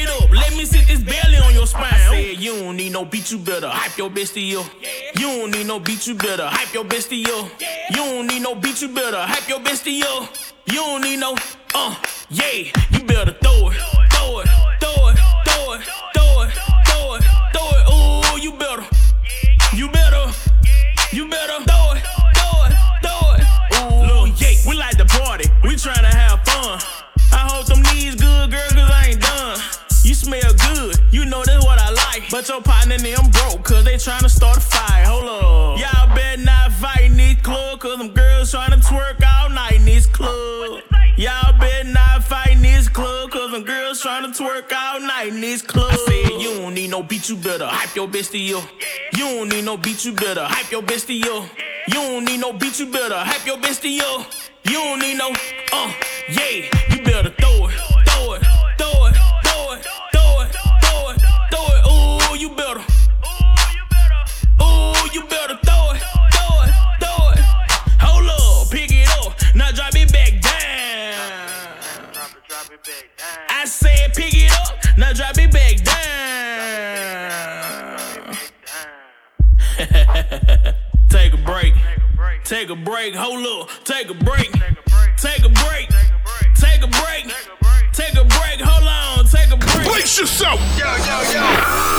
It 0.07 0.23
up, 0.23 0.31
let 0.31 0.53
me 0.57 0.65
sit 0.65 0.87
this 0.87 1.03
belly 1.03 1.39
on 1.39 1.53
your 1.53 1.67
spine. 1.67 1.93
I 1.93 2.11
said 2.11 2.39
you 2.39 2.55
don't 2.61 2.77
need 2.77 2.93
no 2.93 3.05
beat, 3.05 3.31
you 3.33 3.39
better 3.39 3.69
hype 3.69 3.97
your 3.99 4.11
bestie 4.11 4.57
up. 4.57 4.71
You 5.19 5.27
don't 5.27 5.51
need 5.51 5.67
no 5.67 5.81
beat, 5.81 6.07
you 6.07 6.15
better 6.15 6.47
hype 6.47 6.73
your 6.73 6.85
bestie 6.85 7.27
up. 7.27 7.51
You 7.91 7.97
don't 7.97 8.27
need 8.27 8.43
no 8.43 8.55
beat, 8.55 8.81
you 8.83 8.89
better 8.89 9.19
hype 9.19 9.49
your 9.49 9.61
bestie 9.61 10.03
up. 10.03 10.33
You 10.67 10.75
don't 10.75 11.03
need 11.03 11.19
no, 11.19 11.35
uh, 11.75 11.95
yeah, 12.29 12.71
you 12.91 13.03
better 13.05 13.33
throw 13.33 13.71
it, 13.71 13.77
throw 14.13 14.41
it, 14.41 14.49
throw 14.81 15.09
it, 15.09 15.17
throw 15.45 15.73
it, 15.75 15.83
throw 16.15 16.43
it, 16.43 16.53
throw 16.87 17.15
it, 17.15 17.25
throw 17.53 17.71
it. 17.75 17.85
Ooh, 17.93 18.41
you 18.41 18.53
better, 18.53 18.83
and 32.93 33.03
them 33.03 33.31
broke, 33.31 33.65
cause 33.65 33.85
they 33.85 33.95
tryna 33.95 34.31
start 34.31 34.57
a 34.57 34.61
fight. 34.61 35.05
Hold 35.07 35.25
up. 35.25 35.79
Y'all 35.79 36.15
better 36.15 36.43
not 36.43 36.73
fight 36.73 37.03
in 37.03 37.17
this 37.17 37.41
club, 37.43 37.81
cause 37.81 37.99
them 37.99 38.11
girls 38.13 38.53
tryna 38.53 38.83
twerk 38.83 39.23
all 39.25 39.51
night 39.51 39.73
in 39.73 39.85
this 39.85 40.07
club. 40.07 40.83
Y'all 41.17 41.59
better 41.59 41.89
not 41.89 42.23
fight 42.25 42.53
in 42.53 42.63
this 42.63 42.89
club, 42.89 43.31
cause 43.31 43.51
them 43.51 43.65
girls 43.65 44.03
tryna 44.03 44.37
twerk 44.37 44.73
all 44.73 45.01
night 45.01 45.29
in 45.29 45.41
this 45.41 45.63
club. 45.63 45.91
I 45.93 45.97
said, 45.97 46.41
you 46.41 46.61
don't 46.61 46.75
need 46.75 46.91
no 46.91 47.03
beat, 47.03 47.29
you 47.29 47.37
better 47.37 47.67
hype 47.67 47.95
your 47.97 48.09
bestie 48.09 48.55
up. 48.55 48.69
You 49.15 49.25
don't 49.25 49.49
need 49.49 49.65
no 49.65 49.77
beat, 49.77 50.05
you 50.05 50.13
better 50.13 50.45
hype 50.45 50.71
your 50.71 50.83
bestie 50.83 51.25
up. 51.25 51.49
You 51.89 51.95
don't 51.95 52.25
need 52.25 52.41
no 52.41 52.53
beat, 52.53 52.79
you 52.79 52.91
better 52.91 53.17
hype 53.17 53.47
your 53.47 53.59
bestie 53.59 54.01
up. 54.01 54.27
You 54.65 54.73
don't 54.73 54.99
need 54.99 55.17
no, 55.17 55.31
uh, 55.73 55.93
yeah, 56.29 56.69
you 56.91 57.03
better 57.05 57.31
throw 57.31 57.69
it, 57.69 57.76
you 62.49 62.55
better, 62.55 62.81
ooh, 64.63 64.95
you 65.13 65.23
better 65.27 65.59
throw 65.65 65.91
it, 65.91 66.03
throw 66.33 66.63
it, 66.63 66.71
throw 67.01 67.31
it. 67.31 67.41
Hold 67.99 68.29
up, 68.31 68.71
pick 68.71 68.93
it 68.93 69.09
up, 69.19 69.35
now 69.57 69.73
drop 69.73 69.97
it 69.97 70.13
back 70.13 70.41
down. 70.41 70.55
I 73.49 73.65
said 73.65 74.15
pick 74.15 74.33
it 74.33 74.53
up, 74.53 74.77
now 74.97 75.13
drop 75.13 75.37
it 75.39 75.51
back 75.51 75.83
down. 75.83 75.97
Take 81.09 81.33
a 81.33 81.39
break. 81.39 81.75
Take 82.45 82.71
a 82.71 82.77
break. 82.77 83.17
Hold 83.17 83.45
up. 83.45 83.71
Take 83.85 84.09
a 84.09 84.15
break. 84.15 84.53
Take 85.17 85.45
a 85.45 85.49
break. 85.49 85.89
Take 86.55 86.83
a 86.83 86.87
break. 86.87 87.27
Take 87.93 88.15
a 88.15 88.25
break. 88.25 88.61
Hold 88.61 88.87
on. 88.87 89.06
Brace 89.97 90.19
yourself. 90.19 90.61
Yo, 90.77 90.85
yo, 90.85 91.17
yo. 91.33 91.41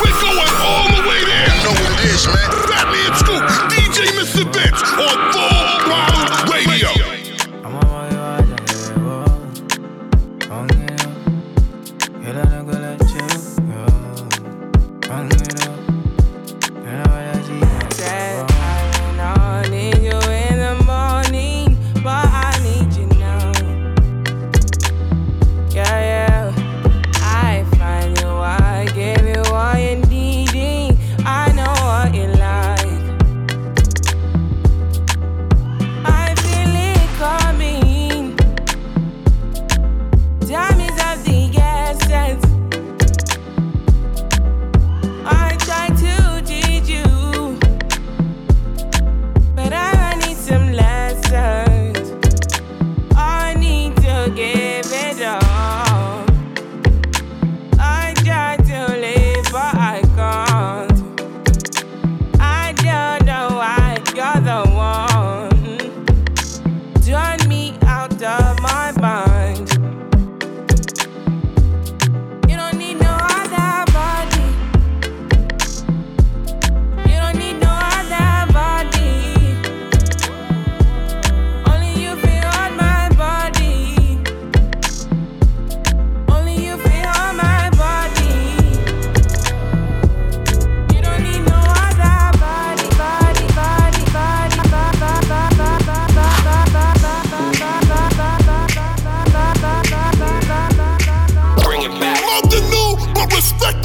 We're 0.06 0.22
going 0.22 0.54
all 0.62 0.86
the 0.86 1.10
way 1.10 1.25
there. 1.25 1.50
You 1.50 1.63
know 1.63 1.74
what 1.82 1.98
it 1.98 2.06
is, 2.06 2.27
man. 2.27 2.51
Fatman 2.70 3.16
Scoop, 3.18 3.42
DJ 3.74 4.06
Mr. 4.13 4.46
Vince 4.54 4.84
on 4.84 5.18
Full 5.34 5.80
Throttle 5.82 6.54
Radio. 6.54 7.07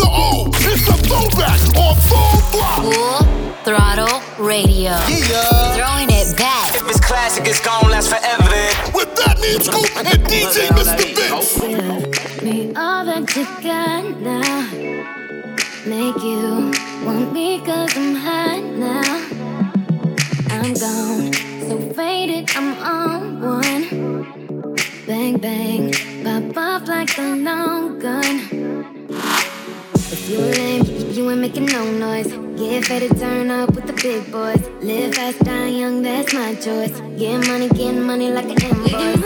The 0.02 0.10
old. 0.10 0.54
It's 0.58 0.88
a 0.88 0.96
throwback 1.06 1.60
on 1.78 1.94
Full 2.08 2.38
Throttle. 2.50 2.92
Full 2.92 3.22
Throttle 3.64 4.18
Radio. 4.38 4.98
Yeah. 5.06 5.76
Throwing 5.78 6.10
it 6.10 6.36
back. 6.36 6.74
If 6.74 6.88
it's 6.90 7.00
classic, 7.00 7.46
it's 7.46 7.60
gonna 7.60 7.88
last 7.88 8.08
forever. 8.10 8.62
With 8.96 9.14
that 9.16 9.38
means 9.40 9.66
Scoop 9.66 9.90
and 9.96 10.08
DJ 10.26 10.68
Mr. 10.76 11.06
Vince. 11.16 12.42
Me 12.42 12.74
all 12.74 13.04
that 13.04 13.24
you 13.36 13.44
got 13.62 14.04
now. 14.20 14.92
Make 15.86 16.22
you 16.22 16.72
want 17.04 17.32
me 17.32 17.60
cause 17.60 17.96
I'm 17.96 18.14
hot 18.14 18.62
now. 18.86 19.42
I'm 20.50 20.74
gone, 20.74 21.32
so 21.66 21.74
faded, 21.94 22.50
I'm 22.56 22.68
on 22.78 23.40
one. 23.40 24.72
Bang, 25.06 25.38
bang, 25.38 25.92
pop 26.22 26.56
off 26.56 26.88
like 26.88 27.18
a 27.18 27.34
long 27.36 27.98
gun. 27.98 29.41
You 30.28 30.38
lame, 30.38 30.84
you 31.10 31.30
ain't 31.30 31.40
making 31.40 31.66
no 31.66 31.84
noise. 31.90 32.28
Get 32.56 32.88
ready 32.88 33.08
to 33.08 33.14
turn 33.18 33.50
up 33.50 33.74
with 33.74 33.88
the 33.88 33.92
big 33.92 34.30
boys. 34.30 34.62
Live 34.80 35.16
fast, 35.16 35.40
die 35.40 35.66
young, 35.66 36.00
that's 36.00 36.32
my 36.32 36.54
choice. 36.54 37.00
Get 37.18 37.44
money, 37.48 37.68
get 37.68 37.92
money 37.92 38.30
like 38.30 38.44
an 38.44 38.62
invoice. 38.62 38.92
in 38.94 39.20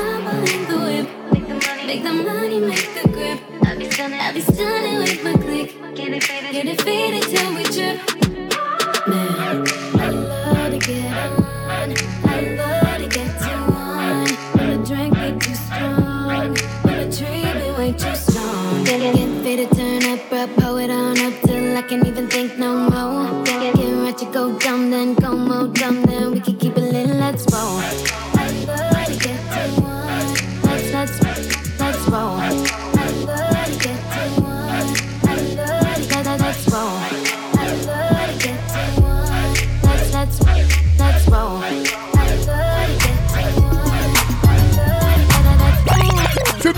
the 0.70 0.78
whip. 0.87 1.87
Make 1.87 2.02
the 2.02 2.12
money, 2.12 2.61
make 2.61 2.88
the 2.94 3.09
grip. 3.11 3.38
I 3.64 3.76
be 3.76 3.90
stunning, 3.90 4.20
I 4.20 4.32
be 4.32 4.40
stunning 4.40 4.98
with 4.98 5.22
my 5.22 5.35
click. 5.35 5.76
Get 5.94 6.09
it 6.14 6.24
faded, 6.24 6.52
get 6.52 6.66
it 6.66 6.80
faded 6.80 7.22
till 7.24 7.54
we 7.54 7.64
trip. 7.64 8.00
Man, 9.06 9.66
I 10.00 10.09
love 10.09 10.72
to 10.72 10.78
get 10.78 11.12
on. 11.12 11.94
I 12.24 12.40
love 12.56 12.98
to 13.02 13.09
get 13.09 13.38
to 13.42 13.52
one. 13.70 14.28
When 14.56 14.80
the 14.80 14.87
drink 14.87 15.14
get 15.14 15.40
too 15.42 15.54
strong, 15.54 16.56
when 16.85 17.11
the 17.11 17.16
tree 17.16 17.42
be 17.82 17.92
too 17.98 18.14
strong. 18.14 18.85
Get, 18.85 19.14
get 19.14 19.42
faded, 19.44 19.70
turn 19.72 19.95
it 20.78 20.90
on 20.90 21.18
up 21.18 21.35
till 21.42 21.76
I 21.76 21.82
can't 21.82 22.06
even 22.06 22.28
think 22.28 22.59
no 22.59 22.88
more. 22.90 23.44
Get, 23.44 23.74
right 23.76 24.16
to 24.18 24.24
go 24.26 24.59
dumb, 24.59 24.90
then 24.90 25.14
go 25.14 25.37
more 25.37 25.68
dumb, 25.68 26.02
then 26.02 26.32
we 26.32 26.40
can 26.40 26.56
keep 26.56 26.76
it 26.76 26.80
lit. 26.80 27.09
Let's 27.09 27.46
roll. 27.52 28.25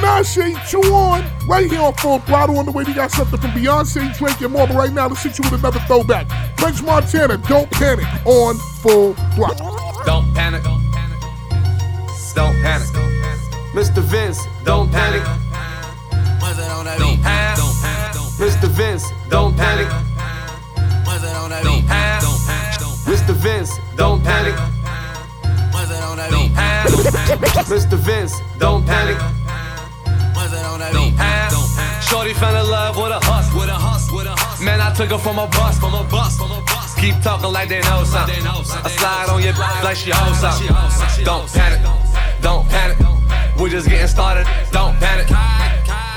Let's 0.02 0.34
chew 0.70 0.82
on. 0.94 1.24
Right 1.46 1.70
here 1.70 1.80
on 1.80 1.94
Full 1.94 2.18
Throttle. 2.20 2.58
On 2.58 2.64
the 2.64 2.72
way, 2.72 2.84
we 2.84 2.92
got 2.94 3.10
something 3.10 3.40
from 3.40 3.50
Beyonce, 3.50 4.16
Drake, 4.16 4.40
and 4.40 4.52
more. 4.52 4.66
But 4.66 4.76
right 4.76 4.92
now, 4.92 5.08
let's 5.08 5.22
hit 5.22 5.38
you 5.38 5.44
with 5.50 5.60
another 5.60 5.80
throwback. 5.80 6.26
French 6.58 6.82
Montana, 6.82 7.38
Don't 7.38 7.70
Panic 7.70 8.06
on 8.26 8.56
Full 8.82 9.14
Throttle. 9.34 9.78
Don't 10.04 10.34
panic. 10.34 10.62
Don't 10.62 10.82
panic. 10.92 11.20
Don't 12.34 12.54
panic. 12.62 12.88
Mr. 13.74 14.02
Vince, 14.02 14.38
don't 14.64 14.90
panic. 14.90 15.22
Don't 16.98 17.22
panic. 17.22 17.58
Mr. 18.38 18.68
Vince, 18.68 19.04
don't 19.28 19.56
panic. 19.56 19.88
Don't 21.62 21.86
panic. 21.86 22.24
Mr. 23.06 23.34
Vince, 23.34 23.72
don't 23.96 24.22
panic. 24.22 24.54
Don't 26.30 26.54
panic. 26.54 26.92
Mr. 27.66 27.96
Vince, 27.96 28.34
don't 28.58 28.84
panic. 28.86 29.37
Don't 30.50 31.16
panic. 31.16 31.52
Shorty 32.02 32.32
fell 32.32 32.56
in 32.56 32.70
love 32.70 32.96
with 32.96 33.12
a 33.12 33.20
hus, 33.20 33.52
with 33.52 33.68
a 33.68 33.74
hus, 33.74 34.10
with 34.10 34.26
a 34.26 34.32
hus. 34.32 34.60
Man, 34.62 34.80
I 34.80 34.92
took 34.94 35.10
her 35.10 35.18
from 35.18 35.38
a 35.38 35.46
bus, 35.46 35.78
from 35.78 35.92
a 35.92 36.04
bus, 36.04 36.38
from 36.38 36.50
a 36.52 36.62
bus. 36.62 36.94
Keep 36.94 37.20
talking 37.20 37.52
like 37.52 37.68
they 37.68 37.80
know 37.82 38.02
something. 38.04 38.40
I 38.46 38.88
slide 38.88 39.28
on 39.28 39.42
your 39.42 39.52
back 39.52 39.84
like 39.84 39.96
she 39.96 40.10
owes 40.12 40.40
something. 40.40 40.72
Don't 41.24 41.46
panic, 41.52 41.84
don't 42.40 42.66
panic. 42.68 42.96
We're 43.60 43.68
just 43.68 43.88
getting 43.88 44.08
started. 44.08 44.46
Don't 44.72 44.96
panic. 44.96 45.28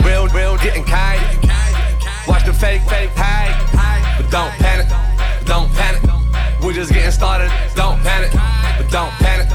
Real, 0.06 0.28
real, 0.30 0.56
getting 0.58 0.86
kite. 0.86 1.20
Watch 2.28 2.46
the 2.46 2.54
fake, 2.54 2.84
fake 2.88 3.12
hide. 3.13 3.52
But 4.15 4.32
don't 4.32 4.54
panic, 4.63 4.88
don't 5.44 5.70
panic. 5.76 6.02
We're 6.63 6.74
just 6.74 6.94
getting 6.94 7.12
started. 7.12 7.52
Don't 7.76 8.00
panic, 8.00 8.32
but 8.32 8.89
don't 8.89 9.12
panic, 9.20 9.50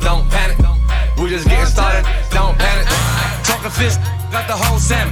don't 0.00 0.28
panic. 0.30 0.58
We're 1.16 1.30
just 1.30 1.46
getting 1.46 1.66
started. 1.66 2.04
Don't 2.30 2.58
panic. 2.58 2.86
Talking 3.44 3.70
fist, 3.70 4.00
got 4.36 4.48
the 4.48 4.64
whole 4.64 4.78
Sam. 4.78 5.08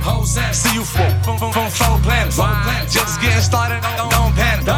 See 0.53 0.75
you 0.75 0.85
from, 0.85 1.09
from, 1.23 1.39
from, 1.39 1.53
from 1.53 1.71
four 1.71 1.99
planets. 2.05 2.37
Just 2.93 3.21
getting 3.21 3.41
started, 3.41 3.81
don't, 3.97 4.11
don't 4.13 4.35
panic. 4.37 4.69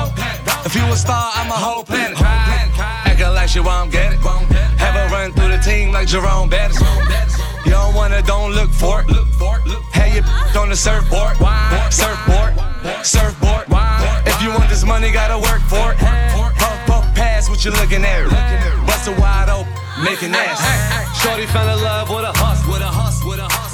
If 0.65 0.75
you 0.75 0.85
a 0.87 0.97
star, 0.97 1.31
I'm 1.35 1.51
a 1.51 1.59
whole 1.59 1.83
planet. 1.83 2.19
Acting 2.21 3.35
like 3.35 3.49
she 3.49 3.61
won't 3.61 3.91
get 3.91 4.13
it. 4.13 4.21
Have 4.83 4.95
her 4.95 5.09
run 5.11 5.33
through 5.33 5.51
the 5.51 5.59
team 5.59 5.91
like 5.91 6.07
Jerome 6.07 6.49
Bettis. 6.49 6.79
You 7.65 7.73
don't 7.73 7.95
wanna, 7.95 8.23
don't 8.23 8.53
look 8.53 8.71
for 8.71 9.03
it. 9.03 9.07
Have 9.99 10.15
your 10.15 10.25
on 10.63 10.69
the 10.71 10.77
surfboard. 10.77 11.37
Surfboard, 11.91 12.53
surfboard. 13.03 13.67
If 14.31 14.43
you 14.43 14.51
want 14.51 14.69
this 14.71 14.85
money, 14.85 15.11
gotta 15.11 15.39
work 15.39 15.63
for 15.67 15.93
it. 15.93 15.99
Puff, 16.63 16.79
puff, 16.87 17.05
pass 17.15 17.49
what 17.51 17.65
you 17.65 17.73
looking 17.73 18.05
at. 18.05 18.31
Bust 18.87 19.09
it 19.09 19.19
wide 19.19 19.51
open, 19.51 19.73
making 20.05 20.35
ass. 20.35 20.63
Shorty 21.21 21.47
fell 21.47 21.69
in 21.69 21.83
love 21.83 22.09
with 22.11 22.25
a 22.25 22.33
hus, 22.33 22.63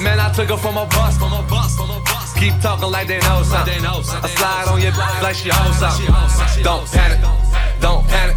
Man, 0.02 0.18
I 0.18 0.32
took 0.32 0.48
her 0.48 0.56
from 0.56 0.76
a 0.76 0.84
bus, 0.86 1.16
from 1.16 1.32
a 1.32 1.42
bus, 1.48 1.76
from 1.76 1.88
a 1.90 2.00
bus. 2.00 2.34
Keep 2.34 2.60
talking 2.60 2.90
like 2.90 3.06
they 3.06 3.20
know 3.20 3.44
something. 3.44 3.86
I 3.86 4.02
slide 4.02 4.66
on 4.66 4.82
your 4.82 4.90
back 4.90 5.22
like 5.22 5.36
she 5.36 5.48
owes 5.48 5.78
something. 5.78 6.06
Don't 6.64 6.90
panic, 6.90 7.20
don't 7.80 8.04
panic. 8.08 8.36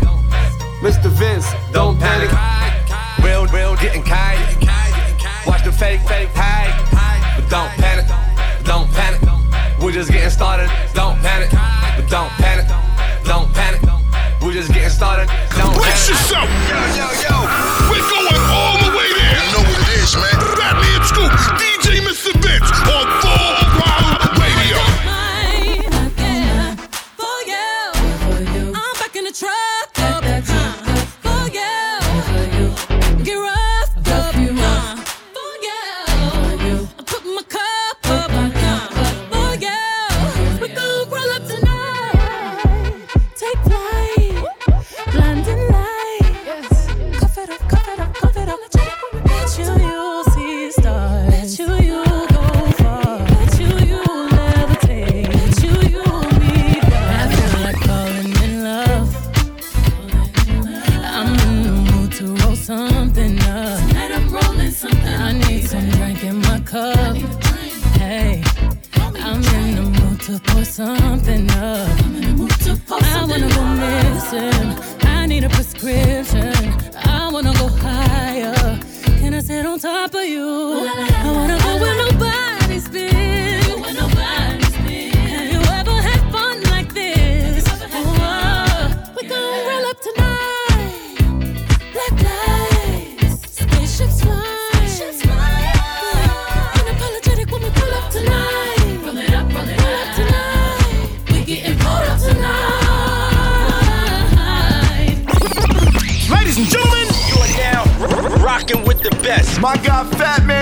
Mr. 0.85 1.09
Vince, 1.09 1.47
don't 1.73 1.97
panic. 1.99 2.29
Real, 3.25 3.47
real, 3.47 3.75
getting 3.77 4.03
kind. 4.03 4.37
Watch 5.47 5.63
the 5.63 5.71
fake, 5.71 6.01
fake 6.01 6.29
hide. 6.35 6.69
But 7.35 7.49
don't 7.49 7.71
panic, 7.81 8.05
don't 8.63 8.87
panic. 8.93 9.21
We're 9.81 9.91
just 9.91 10.11
getting 10.11 10.29
started, 10.29 10.69
don't 10.93 11.17
panic. 11.21 11.49
But 11.49 12.07
don't 12.07 12.29
panic, 12.37 12.67
don't 13.23 13.51
panic. 13.55 13.81
We're 14.39 14.53
just 14.53 14.71
getting 14.71 14.89
started, 14.89 15.25
don't 15.57 15.73
panic. 15.73 15.81
Brace 15.81 16.09
yourself. 16.09 16.47
Yo, 16.69 16.77
yo, 16.93 17.29
yo. 17.29 17.34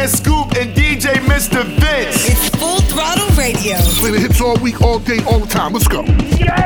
Fatman 0.03 0.09
Scoop 0.09 0.51
and 0.57 0.73
DJ 0.75 1.13
Mr. 1.25 1.63
Vince. 1.63 2.29
It's 2.29 2.49
Full 2.57 2.81
Throttle 2.81 3.27
Radio. 3.37 3.77
Play 3.99 4.11
the 4.11 4.19
hits 4.19 4.41
all 4.41 4.57
week, 4.57 4.81
all 4.81 4.99
day, 4.99 5.23
all 5.25 5.39
the 5.39 5.47
time. 5.47 5.73
Let's 5.73 5.87
go. 5.87 6.03
Yeah. 6.03 6.62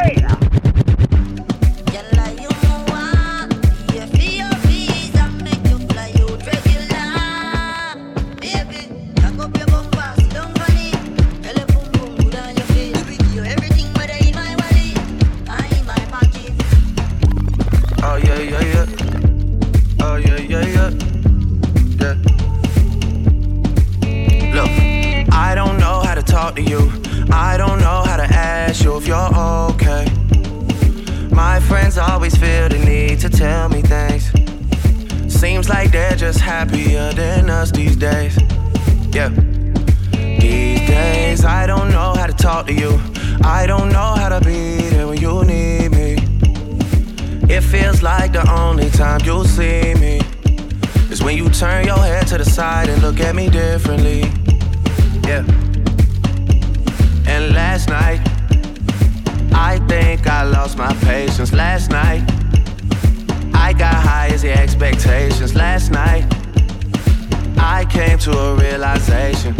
Came 67.97 68.19
to 68.19 68.31
a 68.31 68.53
realization, 68.53 69.55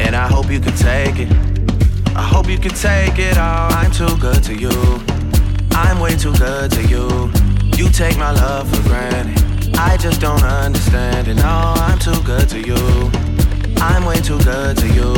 and 0.00 0.16
I 0.16 0.26
hope 0.26 0.50
you 0.50 0.58
can 0.58 0.74
take 0.74 1.18
it. 1.18 1.30
I 2.16 2.22
hope 2.22 2.48
you 2.48 2.58
can 2.58 2.70
take 2.70 3.18
it 3.18 3.36
all. 3.36 3.70
I'm 3.70 3.90
too 3.90 4.16
good 4.16 4.42
to 4.44 4.54
you. 4.54 4.72
I'm 5.72 6.00
way 6.00 6.16
too 6.16 6.32
good 6.38 6.70
to 6.70 6.82
you. 6.86 7.30
You 7.76 7.90
take 7.90 8.16
my 8.16 8.30
love 8.30 8.74
for 8.74 8.82
granted. 8.88 9.76
I 9.76 9.98
just 9.98 10.18
don't 10.18 10.42
understand 10.42 11.28
it. 11.28 11.34
No, 11.34 11.74
I'm 11.86 11.98
too 11.98 12.22
good 12.22 12.48
to 12.48 12.58
you. 12.58 13.10
I'm 13.82 14.06
way 14.06 14.18
too 14.22 14.38
good 14.44 14.78
to 14.78 14.88
you. 14.88 15.12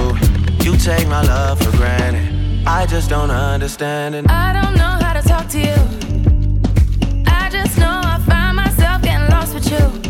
You 0.65 0.77
take 0.77 1.07
my 1.07 1.23
love 1.23 1.63
for 1.63 1.71
granted. 1.77 2.67
I 2.67 2.85
just 2.85 3.09
don't 3.09 3.31
understand 3.31 4.17
it. 4.17 4.29
I 4.29 4.53
don't 4.53 4.75
know 4.75 4.99
how 5.05 5.13
to 5.13 5.23
talk 5.23 5.47
to 5.51 5.59
you. 5.61 5.79
I 7.29 7.49
just 7.49 7.79
know 7.79 8.01
I 8.13 8.19
find 8.27 8.57
myself 8.57 9.03
getting 9.03 9.29
lost 9.31 9.55
with 9.55 9.71
you. 9.71 10.10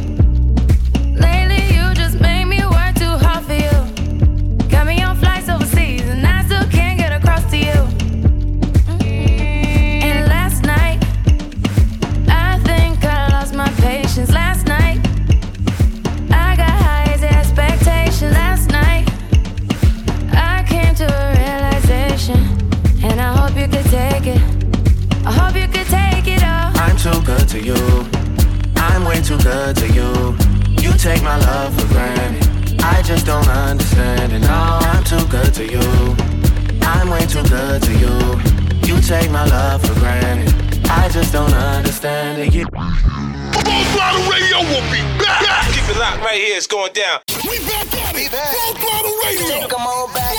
Too 27.01 27.23
good 27.23 27.49
to 27.49 27.61
you. 27.61 27.75
I'm 28.77 29.05
way 29.05 29.21
too 29.23 29.39
good 29.39 29.77
to 29.77 29.87
you. 29.89 30.37
You 30.83 30.93
take 30.99 31.23
my 31.23 31.37
love 31.39 31.75
for 31.79 31.87
granted. 31.89 32.81
I 32.83 33.03
just 33.03 33.27
don't 33.27 33.49
understand 33.49 34.33
it. 34.33 34.41
No, 34.41 34.49
I'm 34.83 35.05
too 35.05 35.25
good 35.29 35.53
to 35.55 35.65
you. 35.67 36.17
I'm 36.83 37.09
way 37.11 37.25
too 37.27 37.43
good 37.45 37.83
to 37.83 37.93
you. 37.93 38.17
You 38.87 39.01
take 39.01 39.31
my 39.31 39.45
love 39.47 39.83
for 39.87 39.95
granted. 40.01 40.53
I 40.91 41.09
just 41.09 41.33
don't 41.33 41.53
understand 41.55 42.43
it. 42.43 42.53
You- 42.55 42.67
Full 42.67 43.85
Throttle 43.93 44.31
Radio 44.31 44.59
will 44.71 44.87
be 44.91 45.01
back. 45.23 45.67
Keep 45.73 45.89
it 45.89 45.99
locked 45.99 46.23
right 46.23 46.41
here. 46.41 46.57
It's 46.57 46.67
going 46.67 46.93
down. 46.93 47.21
We 47.49 47.59
back 47.61 47.95
at 47.95 48.17
it. 48.17 48.31
Full 48.31 48.75
Throttle 48.75 49.17
Radio. 49.25 49.69
Come 49.69 49.83
on 49.87 50.13
back. 50.13 50.30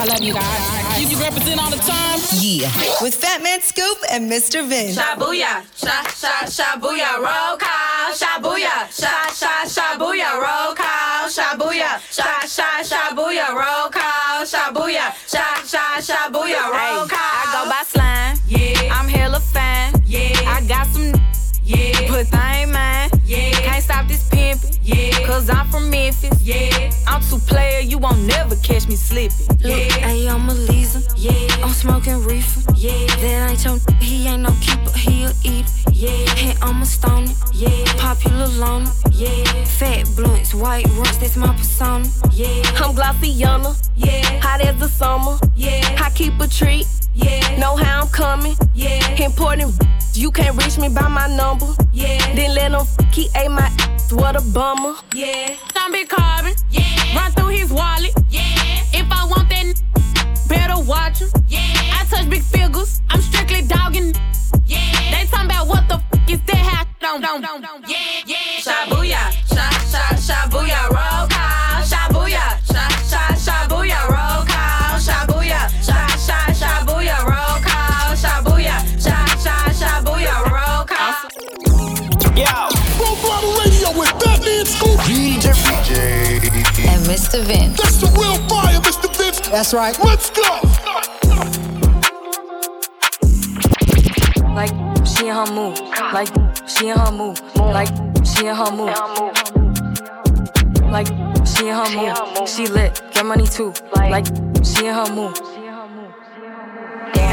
I 0.00 0.04
love 0.06 0.20
you 0.20 0.32
guys. 0.34 1.00
You, 1.00 1.08
you 1.08 1.22
represent 1.22 1.60
all 1.62 1.70
the 1.70 1.76
time. 1.76 2.18
Yeah. 2.32 2.70
With 3.02 3.14
Fat 3.14 3.42
Man 3.42 3.60
Scoop 3.60 3.98
and 4.10 4.30
Mr. 4.30 4.66
Vince. 4.66 4.96
Shabuya, 4.96 5.62
sha 5.76 6.02
sha 6.16 6.44
shabuya, 6.46 7.16
roll 7.18 7.56
call. 7.56 8.12
Shabuya, 8.12 8.88
sha 8.90 9.30
sha 9.32 9.64
shabuya, 9.64 10.32
roll 10.40 10.74
call. 10.74 11.28
Shabuya, 11.28 12.00
sha 12.10 12.40
sha 12.46 12.82
shabuya, 12.82 13.48
roll 13.54 13.90
call. 13.90 14.44
Shabuya, 14.44 15.12
sha 15.28 15.44
sha 15.66 16.00
shabuya, 16.00 16.62
roll 16.70 17.06
call. 17.06 17.31
I'm 27.12 27.20
too 27.20 27.38
player, 27.40 27.80
you 27.80 27.98
won't 27.98 28.20
never 28.20 28.56
catch 28.56 28.88
me 28.88 28.96
slipping. 28.96 29.46
Look, 29.62 29.92
hey, 29.92 30.26
I'm 30.28 30.48
a 30.48 30.54
Lisa. 30.54 31.02
Yeah. 31.14 31.32
I'm 31.62 31.68
smoking 31.74 32.24
reefer. 32.24 32.72
Yeah. 32.74 33.06
That 33.20 33.50
ain't 33.50 33.64
your 33.64 33.78
he 34.00 34.26
ain't 34.26 34.42
no 34.42 34.50
keeper, 34.62 34.90
he 34.96 35.24
a 35.24 35.32
eater. 35.44 35.81
Yeah. 36.02 36.34
Hey, 36.34 36.56
I'm 36.60 36.82
a 36.82 36.84
stoner. 36.84 37.30
Yeah. 37.52 37.84
Popular 37.96 38.48
loner. 38.48 38.90
Yeah. 39.12 39.44
Fat 39.64 40.04
blunts, 40.16 40.52
white 40.52 40.84
runs, 40.96 41.16
that's 41.18 41.36
my 41.36 41.54
persona. 41.54 42.08
Yeah. 42.32 42.48
I'm 42.82 42.92
Glossiana. 42.96 43.72
Yeah. 43.94 44.40
Hot 44.40 44.60
as 44.62 44.76
the 44.80 44.88
summer. 44.88 45.38
Yeah. 45.54 46.02
I 46.04 46.10
keep 46.10 46.40
a 46.40 46.48
treat. 46.48 46.88
Yeah. 47.14 47.56
Know 47.56 47.76
how 47.76 48.00
I'm 48.00 48.08
coming. 48.08 48.56
Yeah. 48.74 48.98
Important. 49.22 49.80
You 50.12 50.32
can't 50.32 50.60
reach 50.60 50.76
me 50.76 50.88
by 50.88 51.06
my 51.06 51.28
number. 51.36 51.72
Yeah. 51.92 52.18
Then 52.34 52.52
let 52.56 52.72
him 52.72 52.84
keep 53.12 53.30
a 53.36 53.48
my 53.48 53.62
ass. 53.62 54.12
What 54.12 54.34
a 54.34 54.40
bummer. 54.40 54.96
Yeah. 55.14 55.54
I'm 55.76 55.92
big 55.92 56.08
carbon. 56.08 56.54
Yeah. 56.72 57.16
Run 57.16 57.30
through 57.30 57.54
his 57.60 57.72
wallet. 57.72 58.12
Yeah. 58.28 58.42
If 58.92 59.06
I 59.08 59.24
want 59.26 59.48
that, 59.50 59.80
better 60.48 60.82
watch 60.82 61.20
him. 61.20 61.28
Yeah. 61.46 61.60
I 61.60 62.04
touch 62.10 62.28
big 62.28 62.42
figures. 62.42 63.00
I'm 63.08 63.20
strictly 63.20 63.62
dogging. 63.62 64.14
Yeah. 64.72 65.12
They 65.12 65.26
talking 65.26 65.46
about 65.52 65.66
what 65.68 65.84
the 65.88 65.96
f 65.96 66.30
is 66.32 66.40
that 66.48 66.56
hat 66.56 66.88
don't 67.00 67.20
don't 67.20 67.42
Yeah, 67.88 67.98
yeah. 68.24 68.64
Shabuya, 68.66 69.22
sha 69.52 69.66
sha 69.92 70.04
shabuya, 70.26 70.80
roll 70.96 71.26
call. 71.34 71.84
Shabuya, 71.90 72.44
sha 72.72 72.84
sha 73.10 73.22
shabuya, 73.44 74.00
roll 74.14 74.42
call. 74.48 74.96
Shabuya, 75.06 75.60
sha 75.86 76.00
sha 76.26 76.38
shabuya, 76.60 77.16
roll 77.30 77.58
call. 77.68 78.16
Shabuya, 78.22 78.76
sha 79.04 79.16
sha 79.44 79.56
shabuya, 79.80 80.36
roll 80.54 80.84
call. 80.92 81.28
Yo. 82.42 82.54
Full 82.96 83.16
throttle 83.20 83.52
radio 83.60 83.90
with 83.98 84.12
Fatman 84.22 84.64
Scoop. 84.66 84.98
DJ, 85.04 85.52
DJ. 85.76 86.88
And 86.88 87.02
Mr. 87.06 87.44
Vince. 87.44 87.76
That's 87.76 87.98
the 88.00 88.08
real 88.18 88.38
fire, 88.48 88.80
Mr. 88.80 89.14
Vince. 89.16 89.40
That's 89.50 89.74
right. 89.74 89.98
Let's 90.02 90.30
go. 90.30 91.21
Like 94.54 94.70
she 95.06 95.28
in 95.28 95.34
her 95.34 95.46
mood, 95.52 95.78
Like 96.12 96.28
she 96.68 96.88
in 96.88 96.96
her 96.98 97.10
mood, 97.10 97.40
Like 97.56 97.88
she 98.24 98.46
in 98.46 98.54
her 98.54 98.70
mood, 98.70 98.94
Like 100.90 101.06
she 101.46 101.68
in 101.68 101.74
her 101.74 101.90
mood. 101.96 102.48
She 102.48 102.66
lit, 102.66 103.00
get 103.12 103.24
money 103.24 103.46
too. 103.46 103.72
Like 103.96 104.26
she 104.62 104.86
in 104.86 104.94
her 104.94 105.08
move. 105.14 105.61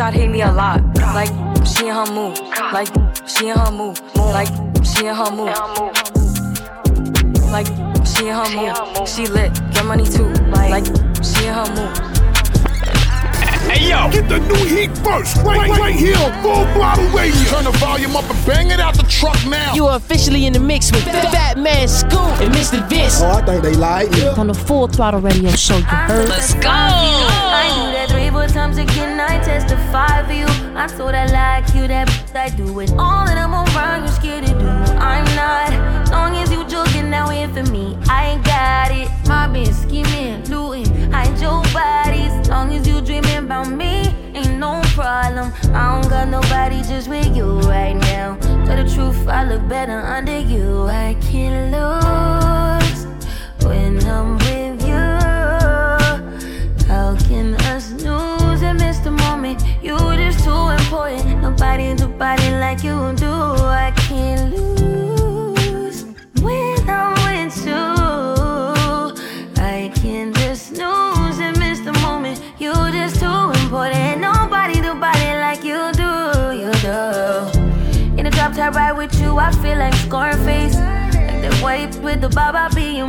I'd 0.00 0.12
hate 0.12 0.28
me 0.28 0.42
a 0.42 0.50
lot. 0.50 0.82
Like, 1.14 1.28
she 1.64 1.86
in 1.86 1.94
her 1.94 2.06
move. 2.12 2.38
Like, 2.72 2.88
she 3.26 3.48
in 3.48 3.56
her 3.56 3.70
move. 3.70 4.00
Like, 4.16 4.48
she 4.84 5.06
in 5.06 5.14
her 5.14 5.30
move. 5.30 5.54
Like, 7.50 7.66
she 8.04 8.28
in 8.28 8.34
her 8.34 8.48
move. 8.54 9.08
She 9.08 9.26
lit, 9.26 9.52
get 9.72 9.84
money 9.84 10.04
too. 10.04 10.28
Like, 10.50 10.84
she 11.22 11.46
in 11.46 11.54
her 11.54 11.66
move. 11.74 12.10
Hey 13.70 13.88
yo, 13.88 14.10
get 14.10 14.28
the 14.28 14.38
new 14.40 14.64
heat 14.66 14.90
first, 14.98 15.36
right, 15.38 15.70
right, 15.70 15.80
right 15.80 15.94
here 15.94 16.16
on 16.16 16.42
Full 16.42 16.64
Throttle 16.74 17.08
Radio. 17.10 17.42
Turn 17.44 17.64
the 17.64 17.72
volume 17.78 18.14
up 18.14 18.28
and 18.28 18.46
bang 18.46 18.70
it 18.70 18.78
out 18.78 18.94
the 18.94 19.04
truck 19.04 19.38
now. 19.46 19.74
You 19.74 19.86
are 19.86 19.96
officially 19.96 20.44
in 20.46 20.52
the 20.52 20.60
mix 20.60 20.92
with 20.92 21.02
Fat 21.04 21.56
Man 21.56 21.88
Scoop 21.88 22.40
and 22.40 22.52
Mr. 22.54 22.86
Vince. 22.88 23.20
Oh, 23.22 23.30
I 23.30 23.44
think 23.44 23.62
they 23.62 23.74
lied. 23.74 24.14
Yeah. 24.16 24.34
On 24.38 24.48
the 24.48 24.54
Full 24.54 24.88
Throttle 24.88 25.20
Radio 25.20 25.50
Show, 25.52 25.78
you 25.78 25.84
heard? 25.84 26.28
Let's 26.28 26.54
go. 26.54 27.93
I 28.34 28.46
that 28.46 28.48
four 28.48 28.54
times 28.54 28.78
again. 28.78 29.20
I 29.20 29.38
testify 29.44 30.26
for 30.26 30.32
you. 30.32 30.46
I'm 30.74 30.88
so 30.88 31.10
that 31.12 31.30
like 31.30 31.72
you, 31.74 31.86
that 31.86 32.08
I 32.34 32.50
do 32.50 32.80
it 32.80 32.90
all, 32.92 33.28
and 33.28 33.38
I'm 33.38 33.54
around. 33.54 34.02
You 34.02 34.08
scared 34.08 34.46
to 34.46 34.52
do. 34.52 34.66
I'm 34.66 35.24
not. 35.36 36.10
Long 36.10 36.36
as 36.36 36.50
you 36.50 36.66
joking 36.66 37.10
now 37.10 37.28
here 37.28 37.48
for 37.48 37.62
me, 37.70 37.96
I 38.08 38.32
ain't 38.32 38.44
got 38.44 38.90
it. 38.90 39.08
Been 39.52 39.72
scheming, 39.72 40.42
looting, 40.50 41.12
hide 41.12 41.40
your 41.40 41.62
bodies. 41.72 42.48
Long 42.48 42.72
as 42.72 42.88
you 42.88 43.00
dreaming 43.00 43.36
about 43.36 43.70
me, 43.70 44.12
ain't 44.34 44.58
no 44.58 44.82
problem. 44.86 45.52
I 45.72 46.00
don't 46.00 46.10
got 46.10 46.28
nobody 46.28 46.82
just 46.82 47.08
with 47.08 47.36
you 47.36 47.60
right 47.60 47.94
now. 47.94 48.36
Tell 48.66 48.82
the 48.82 48.90
truth, 48.92 49.28
I 49.28 49.44
look 49.44 49.68
better 49.68 50.00
under 50.00 50.40
you. 50.40 50.88
I 50.88 51.14
can't 51.20 51.70
lose 51.70 53.06
when 53.64 54.04
I'm. 54.08 54.43
Can 57.20 57.54
us 57.66 57.92
lose 57.92 58.62
and 58.62 58.78
miss 58.78 58.98
the 58.98 59.10
moment? 59.10 59.62
You 59.82 59.96
just 60.16 60.44
too 60.44 60.50
important. 60.50 61.40
Nobody 61.40 61.94
do 61.94 62.08
body 62.08 62.50
like 62.50 62.82
you 62.82 63.12
do. 63.16 63.30
I 63.30 63.92
can't 63.96 64.52
lose 64.54 66.04
when 66.42 66.90
I'm 66.90 67.12
with 67.24 67.66
you. 67.66 67.82
I 69.62 69.92
can 69.94 70.32
just 70.34 70.68
snooze 70.68 71.38
and 71.38 71.58
miss 71.58 71.80
the 71.80 71.92
moment. 72.02 72.42
You 72.58 72.72
just 72.90 73.20
too 73.20 73.50
important. 73.62 74.20
Nobody 74.20 74.80
do 74.80 74.94
body 74.94 75.30
like 75.44 75.62
you 75.62 75.92
do. 75.92 76.10
You 76.62 76.72
do. 76.82 78.18
In 78.18 78.24
the 78.24 78.30
drop 78.30 78.54
top 78.54 78.74
ride 78.74 78.92
with 78.92 79.14
you, 79.20 79.38
I 79.38 79.52
feel 79.52 79.78
like 79.78 79.94
Scarface. 79.94 80.76
Like 80.76 81.42
that 81.42 81.54
white 81.62 81.94
with 82.02 82.20
the 82.20 82.28
bob, 82.28 82.56
I'll 82.56 82.74
be 82.74 82.96
your 82.98 83.08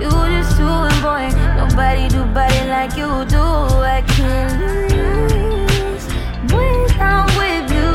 You 0.00 0.10
just 0.10 0.56
too 0.56 0.66
important. 0.66 1.34
Nobody 1.56 2.08
do 2.08 2.24
body 2.34 2.60
like 2.68 2.96
you 2.96 3.10
do. 3.26 3.42
I 3.42 4.02
can't 4.06 4.52
lose 4.60 6.06
when 6.52 7.00
I'm 7.00 7.26
with 7.38 7.70
you. 7.70 7.92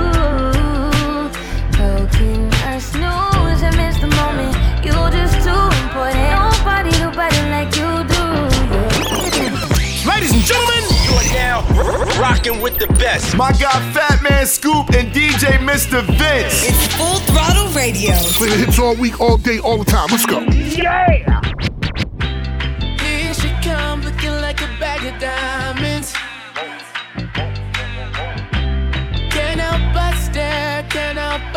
How 1.78 2.06
can 2.16 2.54
I 2.64 2.80
snooze 2.80 3.62
and 3.64 3.76
miss 3.76 3.98
the 4.00 4.08
moment? 4.08 4.56
You 4.86 4.94
just 5.12 5.44
too 5.44 5.64
important. 5.84 6.28
Nobody 6.32 6.92
do 6.92 7.12
body 7.12 7.42
like 7.56 7.76
you 7.76 7.92
do. 8.14 8.24
Ladies 10.08 10.32
and 10.34 10.44
gentlemen, 10.44 10.84
You 11.08 11.14
are 11.20 11.34
now 11.34 11.58
rocking 12.22 12.62
with 12.62 12.78
the 12.80 12.88
best. 13.00 13.36
my 13.36 13.52
God, 13.60 13.82
Fat 13.94 14.22
Man 14.24 14.46
Scoop 14.46 14.90
and 14.94 15.12
DJ 15.12 15.58
Mr. 15.60 16.02
Vince. 16.18 16.64
It's 16.70 16.96
Full 16.96 17.20
Throttle 17.28 17.68
Radio. 17.74 18.14
Play 18.38 18.50
the 18.50 18.56
hits 18.58 18.80
all 18.80 18.96
week, 18.96 19.20
all 19.20 19.38
day, 19.38 19.60
all 19.60 19.78
the 19.78 19.86
time. 19.86 20.08
Let's 20.10 20.26
go. 20.26 20.40
Yeah. 20.42 21.42
Stare, 30.98 31.14
can't 31.14 31.57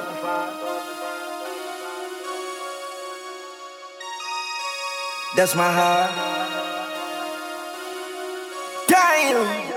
That's 5.33 5.55
my 5.55 5.71
high. 5.71 6.11
Damn. 8.89 9.71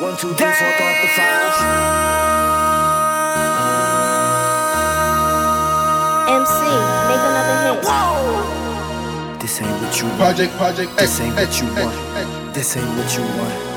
One, 0.00 0.16
two, 0.16 0.32
three, 0.34 0.46
four, 0.46 0.70
throw 0.78 0.92
the 1.02 1.08
five. 1.16 2.06
MC, 6.30 6.62
make 7.08 7.24
another 7.26 7.74
hit. 7.74 9.40
This 9.40 9.60
ain't 9.60 9.82
what 9.82 10.00
you 10.00 10.06
want. 10.06 10.18
Project, 10.18 10.52
project, 10.54 10.96
This 10.96 11.20
ain't 11.20 11.34
what 11.34 11.60
you 11.60 11.66
want. 11.74 12.54
This 12.54 12.76
ain't 12.76 12.88
what 12.96 13.16
you 13.16 13.22
want. 13.22 13.75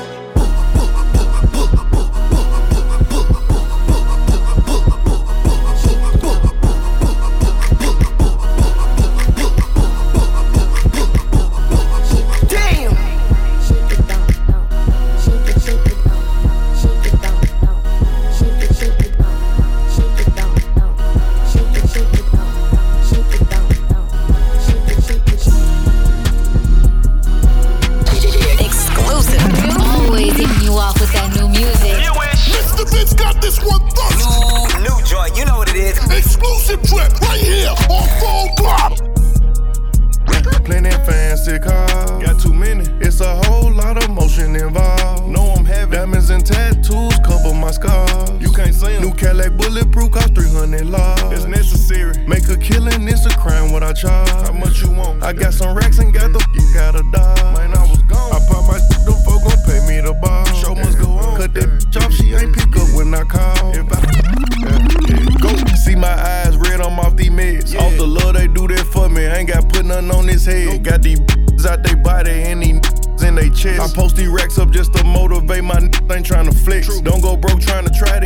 I 53.90 53.92
charge. 53.92 54.28
How 54.46 54.52
much 54.52 54.82
you 54.82 54.90
want? 54.92 55.20
I 55.20 55.32
got 55.32 55.52
some 55.52 55.76
racks 55.76 55.98
and 55.98 56.14
got 56.14 56.32
the 56.32 56.38
you 56.54 56.62
gotta 56.72 57.02
die. 57.10 57.54
Man, 57.54 57.76
I 57.76 57.82
was 57.90 58.00
gone. 58.02 58.30
I 58.30 58.38
pop 58.46 58.62
my 58.70 58.78
them 58.78 59.18
folk 59.26 59.42
gon' 59.42 59.58
pay 59.66 59.82
me 59.88 60.00
the 60.00 60.14
ball. 60.22 60.44
Show 60.54 60.76
must 60.76 60.96
go 60.96 61.10
on. 61.10 61.36
Cut 61.36 61.54
that 61.54 61.66
bitch 61.66 61.96
off, 61.98 62.12
she 62.12 62.32
ain't 62.34 62.54
pick 62.54 62.70
up 62.76 62.86
when 62.94 63.12
I 63.12 63.24
call. 63.24 63.74
If 63.74 63.90
I 63.90 63.98
go 65.42 65.50
see 65.74 65.96
my 65.96 66.06
eyes 66.06 66.56
red, 66.56 66.80
I'm 66.80 67.00
off 67.00 67.16
these 67.16 67.30
meds. 67.30 67.74
Off 67.74 67.96
the 67.96 68.06
love 68.06 68.34
they 68.34 68.46
do 68.46 68.68
that 68.68 68.86
for 68.86 69.08
me. 69.08 69.26
I 69.26 69.38
Ain't 69.38 69.48
got 69.48 69.68
put 69.68 69.84
nothing 69.84 70.12
on 70.12 70.28
his 70.28 70.46
head. 70.46 70.84
Got 70.84 71.02
these 71.02 71.18
out 71.66 71.82
they 71.82 71.96
body 71.96 72.30
and 72.30 72.62
these 72.62 72.78
in 73.22 73.34
they 73.34 73.50
chest. 73.50 73.80
I 73.80 73.88
post 73.92 74.14
these 74.14 74.28
racks 74.28 74.56
up 74.58 74.70
just 74.70 74.94
to 74.94 75.04
motivate 75.04 75.64
my 75.64 75.78
ain't 76.14 76.24
trying 76.24 76.48
to 76.48 76.56
flex. 76.56 76.86
Don't 77.00 77.20
go 77.20 77.36
broke 77.36 77.60
trying 77.60 77.86
to 77.86 77.90
try 77.90 78.19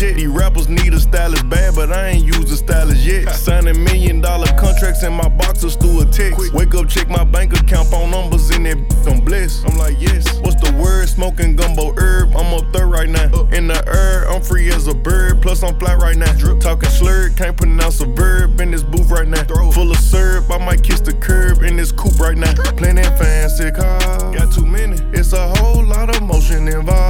private. 0.00 0.16
These 0.16 0.26
rappers 0.28 0.68
need 0.68 0.94
a 0.94 1.00
stylist 1.00 1.48
bad, 1.48 1.74
but 1.74 1.92
I 1.92 2.08
ain't 2.08 2.24
used 2.24 2.52
a 2.52 2.56
stylist 2.56 3.04
yet. 3.04 3.28
Signing 3.34 3.82
million 3.84 4.20
dollar 4.20 4.46
contracts 4.58 5.02
in 5.02 5.12
my 5.12 5.28
boxers 5.28 5.76
through 5.76 6.02
a 6.02 6.04
text. 6.06 6.52
Wake 6.52 6.74
up, 6.74 6.88
check 6.88 7.08
my 7.08 7.24
bank 7.24 7.52
account, 7.58 7.88
phone 7.88 8.10
numbers 8.10 8.50
in 8.50 8.64
that 8.64 8.78
I'm 9.06 9.20
blessed. 9.24 9.66
I'm 9.66 9.76
like, 9.76 9.96
yes. 10.00 10.38
What's 10.40 10.60
the 10.60 10.72
word? 10.76 11.08
Smoking 11.08 11.56
gumbo 11.56 11.94
herb. 11.96 12.36
I'm 12.36 12.52
up 12.54 12.72
there 12.72 12.86
right 12.86 13.08
now. 13.08 13.48
In 13.52 13.66
the 13.66 13.82
air, 13.88 14.28
I'm 14.30 14.42
free 14.42 14.70
as 14.70 14.86
a 14.86 14.94
bird. 14.94 15.42
Plus, 15.42 15.62
I'm 15.62 15.78
flat 15.78 15.98
right 15.98 16.16
now. 16.16 16.32
Drip 16.34 16.60
Talking 16.60 16.90
slurred, 16.90 17.36
can't 17.36 17.56
pronounce 17.56 18.00
a 18.00 18.06
verb 18.06 18.60
in 18.60 18.70
this 18.70 18.82
booth 18.82 19.10
right 19.10 19.26
now. 19.26 19.44
Full 19.72 19.90
of 19.90 19.96
syrup, 19.96 20.50
I 20.50 20.58
might 20.58 20.82
kiss 20.82 21.00
the 21.00 21.14
curb 21.14 21.62
in 21.62 21.76
this 21.76 21.92
coupe 21.92 22.18
right 22.18 22.36
now. 22.36 22.52
Plenty 22.76 23.02
fancy 23.02 23.70
cars. 23.70 24.04
Got 24.36 24.52
too 24.52 24.66
many. 24.66 24.96
It's 25.16 25.32
a 25.32 25.48
whole 25.56 25.84
lot 25.84 26.14
of 26.14 26.22
motion 26.22 26.68
involved. 26.68 27.09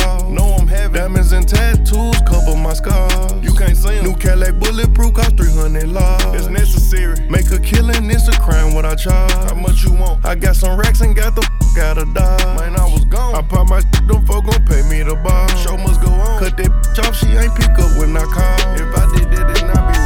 Diamonds 0.93 1.33
and 1.33 1.47
tattoos 1.49 2.17
cover 2.27 2.57
my 2.57 2.75
scars. 2.75 3.33
You 3.43 3.55
can't 3.55 3.77
see 3.77 3.89
see 3.89 3.97
'em. 3.99 4.05
New 4.05 4.15
Cadillac 4.17 4.59
bulletproof 4.59 5.15
cost 5.15 5.37
300 5.37 5.89
laws. 5.89 6.23
It's 6.35 6.49
necessary. 6.49 7.17
Make 7.31 7.51
a 7.53 7.59
killing, 7.59 8.11
it's 8.11 8.29
a 8.29 8.33
crime 8.33 8.75
what 8.75 8.85
I 8.85 8.95
charge. 8.97 9.33
How 9.33 9.55
much 9.55 9.85
you 9.85 9.93
want? 9.93 10.25
I 10.27 10.35
got 10.35 10.57
some 10.57 10.79
racks 10.79 11.01
and 11.01 11.15
got 11.15 11.35
the 11.37 11.43
f- 11.43 11.79
out 11.79 11.99
of 11.99 12.13
dog. 12.13 12.41
Man, 12.59 12.77
I 12.79 12.85
was 12.85 13.05
gone. 13.07 13.35
I 13.37 13.43
pop 13.43 13.69
my 13.69 13.81
shit, 13.81 14.09
them 14.09 14.27
folk 14.27 14.45
gon' 14.47 14.65
pay 14.67 14.83
me 14.91 15.03
the 15.03 15.15
ball. 15.15 15.49
Show 15.63 15.77
must 15.77 16.01
go 16.01 16.11
on. 16.11 16.39
Cut 16.41 16.57
that 16.57 16.67
bitch 16.67 16.99
off, 17.07 17.15
she 17.17 17.27
ain't 17.29 17.55
pick 17.55 17.71
up 17.79 17.91
when 17.99 18.17
I 18.17 18.25
call. 18.25 18.59
If 18.75 18.91
I 18.99 19.05
did 19.17 19.31
that, 19.31 19.55
then 19.55 19.71
I 19.71 19.93
be 19.93 20.00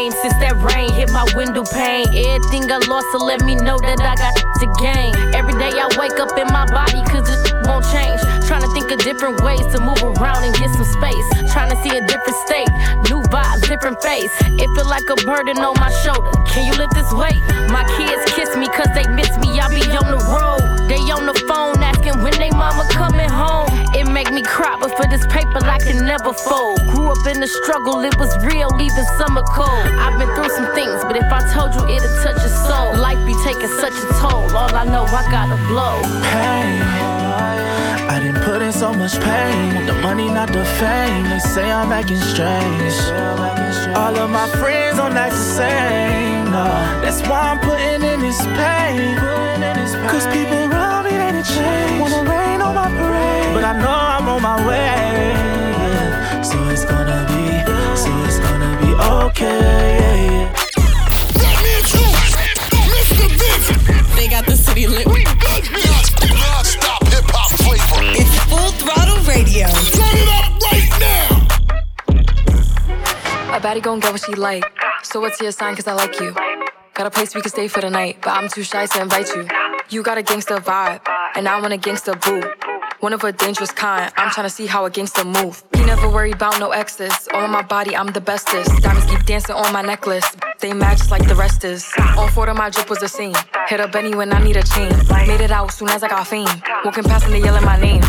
same 0.00 0.12
since 0.22 0.34
that 0.40 0.56
rain 0.64 0.88
hit 0.92 1.10
my 1.12 1.26
window 1.34 1.64
pane. 1.64 2.08
Everything 2.08 2.64
I 2.72 2.78
lost 2.88 3.08
to 3.12 3.18
let 3.18 3.44
me 3.44 3.54
know 3.54 3.76
that 3.76 4.00
I 4.00 4.14
got 4.16 4.32
to 4.32 4.66
gain. 4.80 5.12
Every 5.36 5.52
day 5.60 5.72
I 5.76 5.88
wake 6.00 6.16
up 6.16 6.32
in 6.40 6.48
my 6.48 6.64
body 6.72 7.04
cause 7.12 7.28
it 7.28 7.40
won't 7.68 7.84
change. 7.92 8.20
Trying 8.48 8.64
to 8.64 8.70
think 8.72 8.88
of 8.90 8.98
different 9.04 9.44
ways 9.44 9.60
to 9.76 9.78
move 9.80 10.00
around 10.16 10.44
and 10.44 10.54
get 10.56 10.70
some 10.72 10.88
space. 10.88 11.28
Trying 11.52 11.70
to 11.70 11.78
see 11.84 11.92
a 11.92 12.00
different 12.06 12.38
state, 12.48 12.70
new 13.12 13.20
vibes, 13.28 13.68
different 13.68 14.00
face. 14.00 14.32
It 14.56 14.68
feel 14.72 14.88
like 14.88 15.04
a 15.10 15.18
burden 15.28 15.58
on 15.60 15.76
my 15.76 15.92
shoulder. 16.00 16.32
Can 16.48 16.64
you 16.64 16.74
lift 16.80 16.94
this 16.96 17.10
weight? 17.12 17.40
My 17.68 17.84
kids 18.00 18.24
kiss 18.32 18.56
me 18.56 18.68
cause 18.72 18.90
they 18.96 19.04
miss 19.12 19.30
me. 19.44 19.60
I 19.60 19.68
be 19.68 19.84
on 20.00 20.08
the 20.08 20.22
road. 20.32 20.64
They 20.88 21.00
on 21.12 21.28
the 21.28 21.36
phone 21.44 21.76
asking 21.84 22.22
when 22.24 22.32
they 22.40 22.50
mama 22.50 22.88
coming 22.88 23.28
home. 23.28 23.69
It 24.00 24.08
make 24.08 24.32
me 24.32 24.40
cry, 24.40 24.78
but 24.80 24.96
for 24.96 25.06
this 25.12 25.26
paper 25.26 25.60
I 25.62 25.76
can 25.78 26.06
never 26.06 26.32
fold. 26.32 26.80
Grew 26.88 27.12
up 27.12 27.26
in 27.26 27.38
the 27.38 27.46
struggle, 27.46 28.00
it 28.00 28.16
was 28.16 28.32
real, 28.42 28.72
even 28.80 29.04
summer 29.20 29.42
cold. 29.52 29.84
I've 30.00 30.18
been 30.18 30.32
through 30.34 30.48
some 30.56 30.72
things, 30.72 31.04
but 31.04 31.16
if 31.18 31.28
I 31.28 31.44
told 31.52 31.74
you 31.74 31.84
it'd 31.84 32.08
touch 32.24 32.40
your 32.40 32.56
soul, 32.64 32.96
life 32.96 33.20
be 33.26 33.36
taking 33.44 33.68
such 33.76 33.92
a 33.92 34.08
toll. 34.16 34.48
All 34.56 34.74
I 34.74 34.84
know, 34.86 35.04
I 35.04 35.22
gotta 35.28 35.60
blow. 35.68 36.00
Pain. 36.32 36.80
I 38.08 38.18
didn't 38.22 38.40
put 38.40 38.62
in 38.62 38.72
so 38.72 38.94
much 38.94 39.20
pain. 39.20 39.84
The 39.84 39.92
money, 40.00 40.30
not 40.30 40.48
the 40.48 40.64
fame. 40.80 41.24
They 41.28 41.38
say 41.38 41.70
I'm 41.70 41.92
acting 41.92 42.24
strange. 42.32 42.96
All 44.00 44.16
of 44.16 44.30
my 44.30 44.48
friends 44.60 44.96
don't 44.96 45.14
act 45.14 45.34
the 45.34 45.44
same. 45.60 46.44
No, 46.46 46.64
that's 47.04 47.20
why 47.28 47.52
I'm 47.52 47.60
putting 47.60 48.02
in 48.02 48.20
this 48.20 48.40
pain. 48.56 49.14
Cause 50.08 50.26
people 50.32 50.56
around 50.72 51.04
they 51.04 51.18
done 51.18 51.44
change. 51.44 52.29
Wanna 52.80 52.80
rain 52.80 52.80
on 52.80 52.80
my 52.80 52.88
parade. 52.98 53.52
But 53.54 53.64
I 53.64 53.72
know 53.78 53.92
I'm 53.92 54.26
on 54.28 54.40
my 54.40 54.66
way. 54.66 56.42
So 56.42 56.56
it's 56.68 56.84
gonna 56.84 57.26
be, 57.28 57.62
so 57.94 58.10
it's 58.24 58.38
gonna 58.38 58.76
be 58.80 58.94
okay. 58.94 60.48
They 64.16 64.28
got 64.28 64.46
the 64.46 64.56
city 64.56 64.86
lit. 64.86 65.06
Non-stop 65.06 67.06
hip 67.08 67.24
hop 67.28 67.50
flavor. 67.58 68.02
It's 68.16 68.34
full 68.48 68.72
throttle 68.80 69.20
radio. 69.24 69.68
Turn 69.98 70.16
it 70.16 70.28
up 70.38 70.46
right 70.72 70.90
now. 71.04 71.28
A 73.56 73.58
baddie 73.60 73.82
gon' 73.82 74.00
get 74.00 74.12
what 74.12 74.22
she 74.22 74.32
like. 74.34 74.64
So 75.02 75.20
what's 75.20 75.38
your 75.40 75.52
sign? 75.52 75.74
Cause 75.74 75.86
I 75.86 75.92
like 75.92 76.18
you. 76.20 76.32
Got 76.94 77.06
a 77.06 77.10
place 77.10 77.34
we 77.34 77.40
can 77.42 77.50
stay 77.50 77.68
for 77.68 77.80
the 77.80 77.90
night, 77.90 78.18
but 78.22 78.30
I'm 78.30 78.48
too 78.48 78.62
shy 78.62 78.86
to 78.86 79.00
invite 79.02 79.34
you. 79.34 79.46
You 79.90 80.02
got 80.02 80.16
a 80.18 80.22
gangster 80.22 80.56
vibe, 80.58 81.00
and 81.34 81.48
I 81.48 81.60
want 81.60 81.72
a 81.72 81.76
gangster 81.76 82.14
boo. 82.14 82.42
One 83.00 83.14
of 83.14 83.24
a 83.24 83.32
dangerous 83.32 83.70
kind. 83.70 84.12
I'm 84.16 84.28
tryna 84.28 84.50
see 84.50 84.66
how 84.66 84.84
a 84.84 84.90
gangster 84.90 85.24
move. 85.24 85.62
He 85.74 85.82
never 85.86 86.06
worry 86.06 86.32
about 86.32 86.60
no 86.60 86.70
exes. 86.70 87.28
All 87.32 87.42
on 87.42 87.50
my 87.50 87.62
body, 87.62 87.96
I'm 87.96 88.08
the 88.08 88.20
bestest. 88.20 88.82
Diamonds 88.82 89.10
keep 89.10 89.24
dancing 89.24 89.54
on 89.54 89.72
my 89.72 89.80
necklace. 89.80 90.26
They 90.58 90.74
match 90.74 91.10
like 91.10 91.26
the 91.26 91.34
rest 91.34 91.64
is. 91.64 91.90
On 92.18 92.28
four 92.28 92.50
of 92.50 92.58
my 92.58 92.68
drip 92.68 92.90
was 92.90 92.98
the 92.98 93.08
same. 93.08 93.34
Hit 93.68 93.80
up 93.80 93.92
Benny 93.92 94.14
when 94.14 94.34
I 94.34 94.44
need 94.44 94.58
a 94.58 94.62
chain. 94.62 94.92
Made 95.26 95.40
it 95.40 95.50
out 95.50 95.72
soon 95.72 95.88
as 95.88 96.02
I 96.02 96.08
got 96.08 96.26
fame. 96.26 96.48
Walking 96.84 97.04
past 97.04 97.24
and 97.24 97.32
they 97.32 97.40
yelling 97.40 97.64
my 97.64 97.80
name 97.80 98.02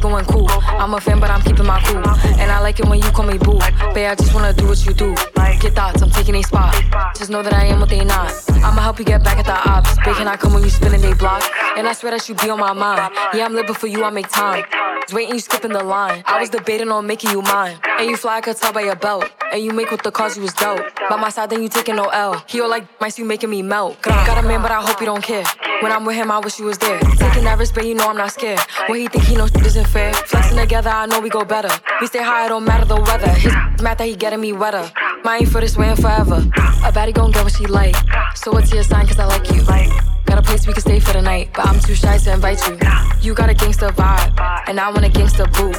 going 0.00 0.24
cool. 0.26 0.48
I'm 0.48 0.94
a 0.94 1.00
fan, 1.00 1.20
but 1.20 1.30
I'm 1.30 1.42
keeping 1.42 1.66
my 1.66 1.80
cool. 1.82 2.02
And 2.40 2.50
I 2.50 2.58
like 2.60 2.80
it 2.80 2.86
when 2.86 2.98
you 2.98 3.10
call 3.10 3.26
me 3.26 3.38
boo. 3.38 3.58
Babe, 3.94 4.10
I 4.10 4.14
just 4.14 4.34
wanna 4.34 4.52
do 4.52 4.66
what 4.66 4.84
you 4.84 4.94
do. 4.94 5.14
Get 5.60 5.74
thoughts, 5.74 6.02
I'm 6.02 6.10
taking 6.10 6.34
a 6.36 6.42
spot. 6.42 6.74
Just 7.16 7.30
know 7.30 7.42
that 7.42 7.52
I 7.52 7.66
am 7.66 7.80
what 7.80 7.90
they 7.90 8.04
not. 8.04 8.32
I'ma 8.64 8.80
help 8.80 8.98
you 8.98 9.04
get 9.04 9.22
back 9.22 9.38
at 9.38 9.44
the 9.44 9.68
ops. 9.68 9.96
Babe, 10.04 10.16
can 10.16 10.26
I 10.26 10.36
come 10.36 10.54
when 10.54 10.62
you 10.62 10.70
spinning 10.70 11.02
they 11.02 11.12
block? 11.14 11.42
And 11.76 11.86
I 11.86 11.92
swear 11.92 12.12
that 12.12 12.28
you 12.28 12.34
be 12.34 12.48
on 12.50 12.58
my 12.58 12.72
mind. 12.72 13.12
Yeah, 13.34 13.44
I'm 13.44 13.54
living 13.54 13.74
for 13.74 13.86
you, 13.86 14.02
I 14.04 14.10
make 14.10 14.28
time. 14.28 14.64
Just 15.02 15.12
waiting, 15.12 15.34
you 15.34 15.40
skipping 15.40 15.72
the 15.72 15.82
line. 15.82 16.22
I 16.26 16.40
was 16.40 16.50
debating 16.50 16.90
on 16.90 17.06
making 17.06 17.30
you 17.30 17.42
mine. 17.42 17.78
And 17.98 18.08
you 18.08 18.16
fly, 18.16 18.36
I 18.36 18.40
could 18.40 18.56
tell 18.56 18.72
by 18.72 18.82
your 18.82 18.96
belt. 18.96 19.30
And 19.52 19.62
you 19.62 19.72
make 19.72 19.90
with 19.90 20.02
the 20.02 20.10
cause 20.10 20.36
you 20.36 20.42
was 20.42 20.54
dope. 20.54 20.80
By 21.08 21.16
my 21.16 21.28
side, 21.30 21.50
then 21.50 21.62
you 21.62 21.68
taking 21.68 21.96
no 21.96 22.04
L. 22.04 22.42
He 22.46 22.60
all 22.60 22.68
like 22.70 22.86
mice, 23.00 23.18
you 23.18 23.24
making 23.24 23.50
me 23.50 23.62
melt. 23.62 24.00
Got 24.02 24.42
a 24.42 24.46
man, 24.46 24.62
but 24.62 24.70
I 24.70 24.80
hope 24.80 25.00
you 25.00 25.06
don't 25.06 25.22
care. 25.22 25.44
When 25.80 25.92
I'm 25.92 26.04
with 26.04 26.16
him, 26.16 26.30
I 26.30 26.38
wish 26.38 26.58
you 26.58 26.66
was 26.66 26.76
there. 26.76 27.00
Taking 27.00 27.44
that 27.44 27.58
risk, 27.58 27.74
but 27.74 27.86
you 27.86 27.94
know 27.94 28.06
I'm 28.08 28.16
not 28.16 28.32
scared. 28.32 28.60
When 28.86 29.00
he 29.00 29.08
think 29.08 29.24
he 29.24 29.34
knows 29.34 29.50
shit 29.50 29.64
isn't 29.64 29.86
fair. 29.88 30.12
Flexing 30.12 30.58
together, 30.58 30.90
I 30.90 31.06
know 31.06 31.20
we 31.20 31.30
go 31.30 31.42
better. 31.44 31.70
We 32.00 32.06
stay 32.06 32.22
high, 32.22 32.46
it 32.46 32.48
don't 32.50 32.64
matter 32.64 32.84
the 32.84 33.00
weather. 33.00 33.30
His 33.30 33.52
mad 33.82 33.96
that 33.98 34.06
he 34.06 34.14
getting 34.14 34.40
me 34.42 34.52
wetter. 34.52 34.90
Mine 35.24 35.46
for 35.46 35.60
this 35.62 35.78
way 35.78 35.88
and 35.88 36.00
forever. 36.00 36.36
A 36.84 36.92
baddie 36.92 37.14
gon' 37.14 37.30
get 37.30 37.44
what 37.44 37.54
she 37.54 37.66
like. 37.66 37.96
So 38.34 38.52
what's 38.52 38.72
your 38.72 38.82
sign? 38.82 39.06
Cause 39.06 39.18
I 39.18 39.24
like 39.24 39.50
you. 39.50 40.09
Got 40.30 40.38
a 40.38 40.42
place 40.42 40.64
we 40.64 40.72
can 40.72 40.82
stay 40.82 41.00
for 41.00 41.12
the 41.12 41.22
night, 41.22 41.50
but 41.54 41.66
I'm 41.66 41.80
too 41.80 41.96
shy 41.96 42.16
to 42.16 42.32
invite 42.32 42.64
you. 42.68 42.78
You 43.20 43.34
got 43.34 43.50
a 43.50 43.54
gangster 43.54 43.88
vibe, 43.88 44.38
and 44.68 44.78
I 44.78 44.88
want 44.88 45.04
a 45.04 45.08
gangster 45.08 45.44
boo. 45.46 45.72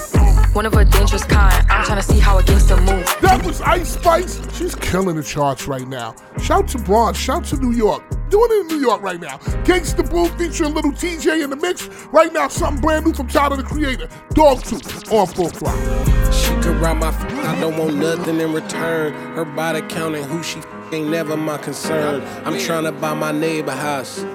One 0.52 0.66
of 0.66 0.74
a 0.74 0.84
dangerous 0.84 1.24
kind. 1.24 1.66
I'm 1.70 1.86
trying 1.86 2.02
to 2.02 2.04
see 2.04 2.20
how 2.20 2.38
a 2.38 2.43
gangster 2.43 2.76
move. 2.76 3.06
That 3.22 3.45
was 3.45 3.62
Ice 3.62 3.93
Spice. 3.93 4.41
She's 4.58 4.76
killing 4.76 5.16
the 5.16 5.24
charts 5.24 5.70
right 5.70 5.88
now. 5.88 6.16
Shout 6.38 6.68
to 6.68 6.80
Bronx, 6.80 7.18
shout 7.18 7.45
to 7.45 7.56
New 7.56 7.72
York. 7.72 8.04
Doing 8.30 8.52
it 8.52 8.62
in 8.62 8.68
New 8.68 8.82
York 8.86 9.02
right 9.02 9.22
now. 9.22 9.38
Gangsta 9.64 10.10
Boo 10.10 10.28
featuring 10.38 10.74
Lil 10.74 10.91
Tjay 10.91 11.45
in 11.45 11.49
the 11.49 11.56
mix. 11.56 11.88
Right 12.12 12.34
now, 12.34 12.49
something 12.49 12.82
brand 12.82 13.06
new 13.06 13.14
from 13.14 13.28
Tyler 13.28 13.56
the 13.56 13.64
Creator. 13.64 14.08
Dogtooth 14.34 15.14
on 15.14 15.28
full 15.28 15.47
throttle. 15.47 16.32
She 16.34 16.54
could 16.56 16.76
ride 16.82 16.97
my 16.97 17.08
f- 17.08 17.24
I 17.45 17.58
don't 17.62 17.78
want 17.78 17.95
nothing 17.95 18.41
in 18.41 18.52
return. 18.52 19.14
Her 19.34 19.45
body 19.45 19.82
counting 19.88 20.26
who 20.26 20.43
she 20.43 20.60
f- 20.60 20.68
ain't 20.91 21.10
never 21.10 21.38
my 21.38 21.58
concern. 21.58 22.22
I'm 22.45 22.60
trying 22.60 22.84
to 22.84 22.91
buy 22.91 23.14
my 23.14 23.32
neighbor 23.32 23.72
house. 23.72 24.26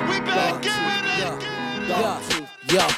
We 0.00 0.20
back 0.20 0.64
yeah. 2.68 2.88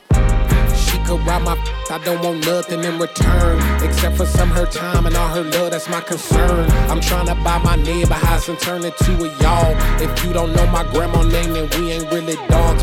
She 0.75 0.99
could 1.05 1.21
ride 1.27 1.43
my 1.43 1.55
I 1.91 1.99
don't 2.05 2.23
want 2.23 2.45
nothing 2.47 2.83
in 2.85 2.99
return. 2.99 3.59
Except 3.83 4.17
for 4.17 4.27
some 4.27 4.51
her 4.51 4.67
time 4.67 5.07
and 5.07 5.17
all 5.17 5.29
her 5.29 5.43
love, 5.43 5.71
that's 5.71 5.89
my 5.89 6.01
concern. 6.01 6.71
I'm 6.91 7.01
trying 7.01 7.27
to 7.27 7.35
buy 7.37 7.59
my 7.59 7.77
neighbor 7.77 8.15
house 8.15 8.49
and 8.49 8.59
turn 8.59 8.85
it 8.85 8.97
to 8.99 9.13
a 9.25 9.43
y'all. 9.43 9.75
If 10.01 10.25
you 10.25 10.33
don't 10.33 10.55
know 10.55 10.67
my 10.67 10.85
grandma 10.93 11.23
name, 11.23 11.53
then 11.53 11.69
we 11.79 11.93
ain't 11.93 12.11
really 12.11 12.37
dogs. 12.49 12.83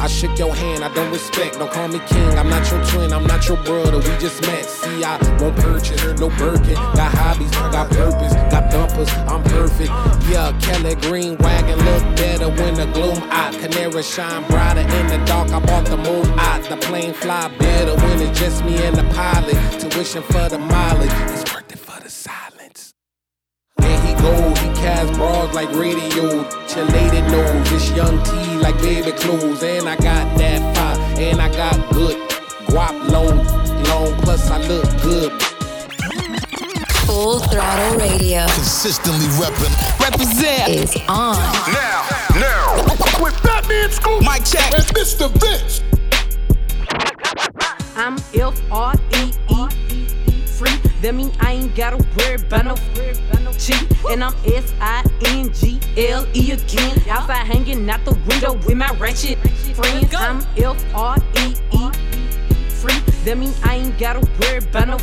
I 0.00 0.06
shook 0.06 0.38
your 0.38 0.54
hand, 0.54 0.82
I 0.82 0.92
don't 0.94 1.12
respect. 1.12 1.58
Don't 1.58 1.70
call 1.70 1.88
me 1.88 2.00
king, 2.06 2.38
I'm 2.38 2.48
not 2.48 2.70
your 2.70 2.82
twin, 2.86 3.12
I'm 3.12 3.26
not 3.26 3.46
your 3.46 3.58
brother. 3.58 3.98
We 3.98 4.16
just 4.18 4.40
met. 4.42 4.64
See, 4.64 5.04
I 5.04 5.18
won't 5.38 5.56
purchase 5.56 6.02
no 6.18 6.30
Birkin. 6.30 6.74
Got 6.74 7.12
hobbies, 7.12 7.50
got 7.50 7.90
purpose, 7.90 8.32
dumpers, 9.04 9.30
I'm 9.30 9.42
perfect. 9.44 9.90
Yeah, 10.28 10.56
Kelly 10.60 10.94
Green 10.96 11.36
wagon 11.38 11.78
look 11.84 12.16
better 12.16 12.48
when 12.48 12.74
the 12.74 12.86
gloom 12.92 13.18
out. 13.30 13.52
Canary 13.54 14.02
shine 14.02 14.46
brighter 14.48 14.80
in 14.80 15.06
the 15.08 15.24
dark. 15.26 15.50
I 15.50 15.60
bought 15.60 15.86
the 15.86 15.96
moon 15.96 16.26
out. 16.38 16.62
The 16.68 16.76
plane 16.76 17.12
fly 17.14 17.48
better 17.58 17.94
when 17.96 18.20
it's 18.20 18.38
just 18.38 18.64
me 18.64 18.76
and 18.84 18.96
the 18.96 19.04
pilot. 19.14 19.56
Tuition 19.80 20.22
for 20.22 20.48
the 20.48 20.58
mileage, 20.58 21.10
it's 21.30 21.52
worth 21.52 21.72
it 21.72 21.78
for 21.78 22.00
the 22.00 22.10
silence. 22.10 22.94
There 23.76 24.00
he 24.06 24.14
go, 24.22 24.48
he 24.60 24.68
cast 24.80 25.12
bras 25.14 25.54
like 25.54 25.70
radio. 25.72 26.46
Lady 26.92 27.20
knows 27.30 27.72
it's 27.72 27.90
young 27.90 28.22
T 28.22 28.30
like 28.58 28.76
baby 28.80 29.12
clothes. 29.12 29.62
And 29.62 29.88
I 29.88 29.96
got 29.96 30.38
that 30.38 30.76
fire, 30.76 31.20
and 31.20 31.40
I 31.40 31.48
got 31.48 31.92
good 31.92 32.16
guap 32.68 32.94
long, 33.10 33.38
long. 33.84 34.20
Plus 34.22 34.50
I 34.50 34.58
look 34.66 35.02
good. 35.02 35.49
Full 37.10 37.40
Throttle 37.40 37.98
Radio 37.98 38.46
Consistently 38.46 39.26
reppin'. 39.34 39.74
Represent 39.98 40.68
is 40.68 40.94
on. 41.08 41.34
Now, 41.72 42.06
now. 42.38 42.84
With 43.20 43.34
Fatman 43.42 43.90
Scoop. 43.90 44.22
Mike 44.22 44.44
check. 44.44 44.72
And 44.72 44.84
Mr. 44.94 45.28
Vince. 45.40 45.82
I'm 47.96 48.16
F 48.32 48.62
R 48.70 48.94
E 49.16 49.32
E 49.48 50.46
free. 50.46 50.70
That 51.02 51.16
mean 51.16 51.32
I 51.40 51.54
ain't 51.54 51.74
gotta 51.74 51.96
worry 52.16 52.36
about 52.36 52.66
no 52.66 52.74
cheat. 53.58 53.84
And 54.08 54.22
I'm 54.22 54.34
S 54.46 54.72
I 54.80 55.04
N 55.26 55.52
G 55.52 55.80
L 55.96 56.24
E 56.32 56.52
again. 56.52 56.96
Outside 57.08 57.44
hanging 57.44 57.90
out 57.90 58.04
the 58.04 58.16
window 58.28 58.52
with 58.52 58.76
my 58.76 58.90
ratchet 58.98 59.36
friends. 59.74 60.14
I'm 60.14 60.46
F 60.56 60.94
R 60.94 61.16
E 61.38 61.54
E 61.72 61.90
free. 62.70 63.00
That 63.24 63.36
mean 63.36 63.52
I 63.64 63.78
ain't 63.78 63.98
gotta 63.98 64.20
worry 64.40 64.58
about 64.58 64.86
no 64.86 64.98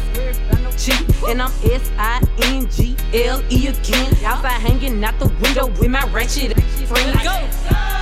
cheat. 0.78 1.02
And 1.28 1.42
I'm 1.42 1.52
S 1.64 1.92
I 1.98 2.22
N 2.44 2.70
G 2.70 2.96
L 3.14 3.44
E 3.50 3.68
again. 3.68 4.14
Outside 4.24 4.62
hanging 4.62 5.04
out 5.04 5.20
the 5.20 5.28
window 5.42 5.68
with 5.68 5.90
my 5.90 6.06
ratchet 6.08 6.60
friends. 6.88 7.24
Go, 7.24 7.97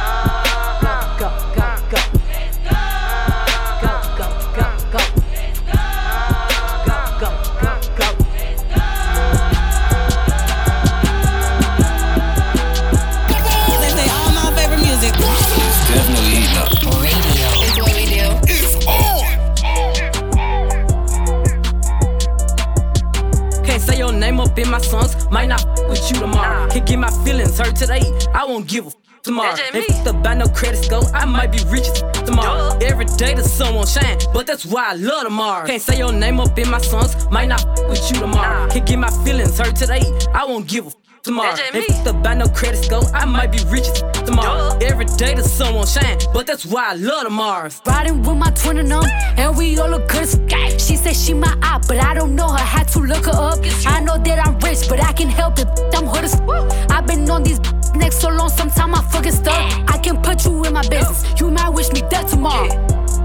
my 24.75 24.81
songs, 24.81 25.29
might 25.31 25.47
not 25.47 25.65
f- 25.65 25.87
with 25.89 26.11
you 26.11 26.19
tomorrow. 26.19 26.67
Can't 26.69 26.85
get 26.85 26.99
my 26.99 27.09
feelings 27.23 27.57
hurt 27.57 27.75
today, 27.77 28.01
I 28.33 28.43
won't 28.45 28.67
give 28.67 28.85
a 28.85 28.87
f- 28.89 28.95
tomorrow. 29.23 29.55
If 29.73 29.89
it's 29.89 30.05
about 30.09 30.37
no 30.37 30.47
credit 30.49 30.83
score, 30.83 31.03
I 31.13 31.23
might 31.25 31.51
be 31.53 31.59
rich 31.69 31.87
as 31.87 32.03
f- 32.03 32.25
tomorrow. 32.25 32.77
Every 32.81 33.05
day 33.05 33.33
the 33.35 33.43
sun 33.43 33.73
won't 33.75 33.87
shine, 33.87 34.17
but 34.33 34.45
that's 34.47 34.65
why 34.65 34.89
I 34.89 34.93
love 34.95 35.23
tomorrow. 35.23 35.65
Can't 35.65 35.81
say 35.81 35.97
your 35.97 36.11
name 36.11 36.41
up 36.41 36.59
in 36.59 36.69
my 36.69 36.81
songs, 36.81 37.15
might 37.31 37.47
not 37.47 37.65
f- 37.65 37.87
with 37.89 38.03
you 38.11 38.19
tomorrow. 38.19 38.67
Can't 38.69 38.85
get 38.85 38.99
my 38.99 39.11
feelings 39.23 39.57
hurt 39.57 39.75
today, 39.77 40.01
I 40.33 40.43
won't 40.45 40.67
give 40.67 40.85
a 40.85 40.87
f- 40.89 40.95
tomorrow. 41.25 41.53
If 41.73 41.89
it's 41.89 42.07
about 42.07 42.37
no 42.37 42.47
credit 42.47 42.83
score, 42.83 43.03
I 43.13 43.25
might 43.25 43.51
be 43.51 43.59
rich 43.67 43.87
as 43.87 44.01
f- 44.03 44.25
tomorrow. 44.25 44.77
Every 44.81 45.05
day 45.05 45.33
the 45.35 45.43
sun 45.43 45.73
won't 45.75 45.89
shine, 45.89 46.17
but 46.33 46.45
that's 46.47 46.65
why 46.65 46.91
I 46.91 46.93
love 46.95 47.23
the 47.23 47.29
Mars. 47.29 47.81
Riding 47.85 48.21
with 48.21 48.37
my 48.37 48.51
twin 48.51 48.77
and 48.79 48.89
them, 48.91 49.03
and 49.37 49.57
we 49.57 49.77
all 49.79 49.89
look 49.89 50.07
good. 50.07 50.23
as 50.23 50.39
f- 50.51 50.79
She 50.79 50.95
said 50.95 51.15
she 51.15 51.33
my 51.33 51.53
eye, 51.61 51.81
but 51.87 51.97
I 51.97 52.13
don't 52.13 52.35
know 52.35 52.49
her. 52.49 52.57
Had 52.75 52.87
to 52.89 52.99
look 52.99 53.25
her 53.25 53.31
up. 53.49 53.59
I 53.85 53.99
know 54.01 54.17
that 54.17 54.37
I'm 54.45 54.57
rich, 54.59 54.87
but 54.87 55.03
I 55.03 55.13
can 55.13 55.27
help 55.29 55.59
it. 55.59 55.67
I'm 55.95 56.05
hood 56.05 56.23
as 56.25 56.35
f- 56.35 56.91
I've 56.91 57.05
been 57.07 57.29
on 57.29 57.43
these 57.43 57.59
next 57.95 58.19
so 58.21 58.29
long, 58.29 58.49
sometime 58.49 58.93
I 58.95 59.01
fucking 59.11 59.31
stuck. 59.31 59.55
I 59.93 59.97
can 59.97 60.21
put 60.21 60.45
you 60.45 60.63
in 60.65 60.73
my 60.73 60.81
business. 60.87 61.23
You 61.39 61.49
might 61.51 61.69
wish 61.69 61.91
me 61.91 62.01
dead 62.09 62.27
tomorrow. 62.27 62.69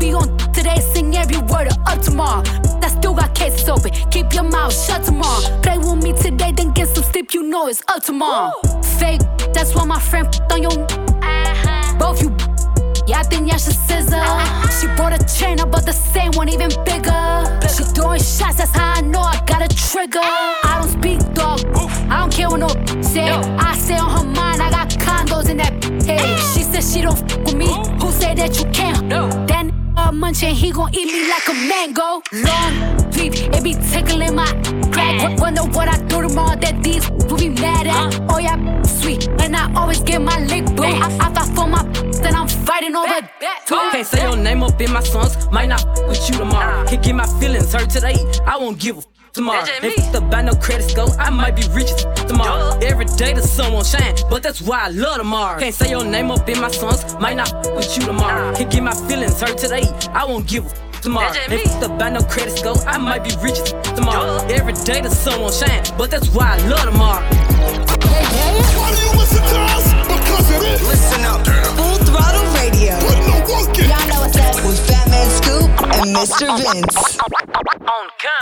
Be 0.01 0.15
on 0.15 0.37
today, 0.55 0.81
sing 0.95 1.15
every 1.15 1.37
word 1.37 1.69
of 1.69 1.79
up 1.87 2.01
tomorrow. 2.01 2.43
I 2.83 2.89
still 2.89 3.15
got 3.15 3.35
cases 3.35 3.69
open. 3.69 3.91
Keep 4.11 4.33
your 4.33 4.45
mouth 4.45 4.73
shut 4.73 5.05
tomorrow. 5.05 5.61
Play 5.61 5.79
with 5.79 6.03
me 6.03 6.13
today, 6.15 6.53
then 6.53 6.73
get 6.73 6.89
some 6.89 7.05
sleep. 7.05 7.35
You 7.35 7.43
know 7.43 7.69
it's 7.69 7.83
up 7.89 8.03
tomorrow. 8.03 8.53
Fake, 8.99 9.21
that's 9.53 9.75
why 9.75 9.85
my 9.85 10.01
friend 10.01 10.27
on 10.51 10.63
your. 10.63 10.73
Both 11.99 12.23
you 12.23 12.35
yeah, 13.07 13.21
I 13.21 13.23
think 13.25 13.49
y'all 13.49 13.59
should 13.59 13.75
scissor. 13.75 14.23
She 14.79 14.87
bought 14.97 15.13
a 15.13 15.19
chain, 15.27 15.61
I 15.61 15.65
bought 15.65 15.85
the 15.85 15.93
same 15.93 16.31
one, 16.33 16.49
even 16.49 16.71
bigger. 16.85 17.59
She 17.69 17.83
throwing 17.83 18.23
shots, 18.23 18.59
that's 18.59 18.71
how 18.71 18.95
I 18.97 19.01
know 19.01 19.21
I 19.21 19.43
got 19.47 19.63
a 19.63 19.69
trigger. 19.69 20.21
I 20.23 20.79
don't 20.81 20.91
speak 20.91 21.19
dog, 21.35 21.61
I 22.09 22.21
don't 22.21 22.33
care 22.33 22.49
what 22.49 22.61
no 22.61 22.69
say. 23.03 23.29
I 23.29 23.77
stay 23.77 23.99
on 23.99 24.11
her 24.11 24.25
mind, 24.25 24.63
I 24.63 24.71
got 24.71 24.89
condos 24.91 25.51
in 25.51 25.57
that 25.57 25.73
head. 26.05 26.39
She 26.55 26.63
said 26.63 26.85
she 26.85 27.03
don't 27.03 27.19
f 27.19 27.39
with 27.39 27.57
me. 27.57 27.67
Who 28.01 28.13
said 28.13 28.39
that 28.39 28.59
you 28.59 28.71
can't? 28.71 29.09
That 29.11 29.80
uh, 30.01 30.13
munching, 30.13 30.55
he 30.55 30.71
gon' 30.71 30.95
eat 30.95 31.07
me 31.07 31.29
like 31.29 31.49
a 31.49 31.55
mango. 31.69 32.23
Long 32.33 33.01
leaf, 33.13 33.35
it 33.55 33.63
be 33.63 33.75
tickling 33.93 34.35
my 34.35 34.47
crack. 34.93 35.39
Wonder 35.39 35.63
what 35.63 35.89
I 35.89 35.99
do 36.09 36.23
tomorrow 36.27 36.57
that 36.57 36.83
these 36.83 37.09
will 37.11 37.39
be 37.39 37.49
mad 37.49 37.87
at. 37.87 38.21
Oh 38.31 38.39
yeah, 38.39 38.83
sweet, 38.83 39.29
and 39.41 39.57
I 39.57 39.73
always 39.75 40.01
get 40.01 40.21
my 40.23 40.39
lick 40.47 40.65
boo. 40.77 40.85
I, 40.85 41.07
I 41.21 41.33
fight 41.35 41.55
for 41.55 41.67
my 41.67 41.83
then 42.23 42.35
I'm 42.35 42.49
fighting 42.49 42.95
over 42.97 43.09
that. 43.41 43.65
Can't 43.67 44.07
say 44.07 44.23
your 44.23 44.37
name 44.37 44.63
up 44.63 44.81
in 44.81 44.93
my 44.93 45.01
songs, 45.03 45.51
might 45.51 45.69
not 45.69 45.85
with 46.09 46.29
you 46.29 46.37
tomorrow. 46.37 46.87
Can't 46.87 47.03
get 47.03 47.15
my 47.15 47.27
feelings 47.41 47.73
hurt 47.73 47.91
today, 47.91 48.17
I 48.47 48.57
won't 48.57 48.79
give 48.79 48.97
a 48.97 48.99
f- 49.01 49.07
tomorrow. 49.33 49.63
If 49.83 49.85
it's 49.99 50.15
about 50.15 50.45
no 50.45 50.55
credit 50.55 50.89
score, 50.91 51.09
I 51.19 51.31
might 51.31 51.57
be 51.57 51.63
rich 51.73 51.91
as 51.91 52.05
f- 52.05 52.27
tomorrow. 52.27 52.79
Every 52.83 53.05
day 53.05 53.33
the 53.33 53.43
sun 53.43 53.73
won't 53.73 53.87
shine, 53.87 54.15
but 54.29 54.43
that's 54.43 54.61
why 54.61 54.83
I 54.85 54.89
love 54.89 55.19
tomorrow. 55.19 55.59
Can't 55.59 55.75
say 55.75 55.91
your 55.91 56.05
name 56.05 56.31
up 56.31 56.49
in 56.49 56.61
my 56.61 56.71
songs, 56.71 57.15
might 57.21 57.37
not 57.37 57.53
f- 57.55 57.75
with 57.75 57.97
you 57.97 58.05
tomorrow. 58.07 58.55
Can't 58.55 58.71
get 58.71 58.83
my 58.83 58.95
feelings 59.09 59.41
hurt 59.41 59.59
today, 59.59 59.85
I 60.13 60.25
won't 60.25 60.47
give 60.47 60.65
a 60.67 60.69
f- 60.69 61.01
tomorrow. 61.03 61.31
If 61.33 61.53
it's 61.53 61.75
about 61.85 62.13
no 62.13 62.23
credit 62.23 62.57
score, 62.59 62.77
I 62.87 62.99
might 62.99 63.25
be 63.25 63.31
rich 63.43 63.59
as 63.61 63.73
f- 63.73 63.95
tomorrow. 63.95 64.37
Every 64.49 64.73
day 64.85 65.01
the 65.01 65.11
sun 65.11 65.41
won't 65.41 65.55
shine, 65.55 65.83
but 65.97 66.11
that's 66.11 66.29
why 66.35 66.57
I 66.59 66.69
love 66.69 66.83
tomorrow. 66.91 67.23
Hey, 67.25 68.25
hey. 68.25 68.61
Why 68.79 68.91
do 68.95 69.01
you 69.03 69.13
listen 69.19 69.43
to 69.43 69.59
us? 69.77 69.87
Because 70.11 70.51
it 70.51 70.63
is. 70.75 70.83
Listen 70.89 71.25
up. 71.25 71.47
Full 71.77 71.99
Throttle 72.09 72.45
Radio. 72.59 72.99
Put 73.01 73.19
no 73.27 73.37
work 73.47 73.79
in. 73.79 73.89
Y'all 73.89 74.09
know 74.09 74.21
what's 74.27 74.37
up. 74.37 74.55
With 74.67 74.81
Fatman 74.87 75.29
Scoop 75.39 75.71
and 75.95 76.17
Mr. 76.17 76.47
Vince. 76.59 77.19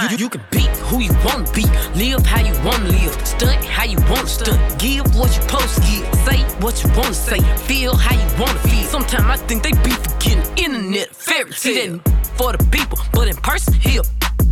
You, 0.01 0.17
you 0.19 0.29
can 0.29 0.43
be 0.51 0.67
who 0.89 1.01
you 1.01 1.11
wanna 1.25 1.51
be, 1.53 1.65
live 1.95 2.27
how 2.27 2.41
you 2.43 2.53
wanna 2.63 2.85
live, 2.85 3.27
stunt 3.27 3.65
how 3.65 3.85
you 3.85 3.97
wanna 4.11 4.27
stunt, 4.27 4.61
give 4.79 5.07
what 5.17 5.35
you 5.35 5.41
supposed 5.41 5.75
to 5.77 5.81
give, 5.81 6.15
say 6.27 6.43
what 6.61 6.85
you 6.85 6.91
wanna 6.95 7.15
say, 7.15 7.41
feel 7.65 7.97
how 7.97 8.15
you 8.15 8.41
wanna 8.41 8.59
feel. 8.61 8.85
Sometimes 8.85 9.25
I 9.25 9.37
think 9.47 9.63
they 9.63 9.73
be 9.83 9.91
forgetting 9.91 10.45
internet 10.63 11.17
fairy 11.17 11.51
tale 11.53 11.99
for 12.37 12.53
the 12.53 12.63
people, 12.71 12.99
but 13.13 13.27
in 13.27 13.37
person, 13.37 13.73
here 13.73 14.03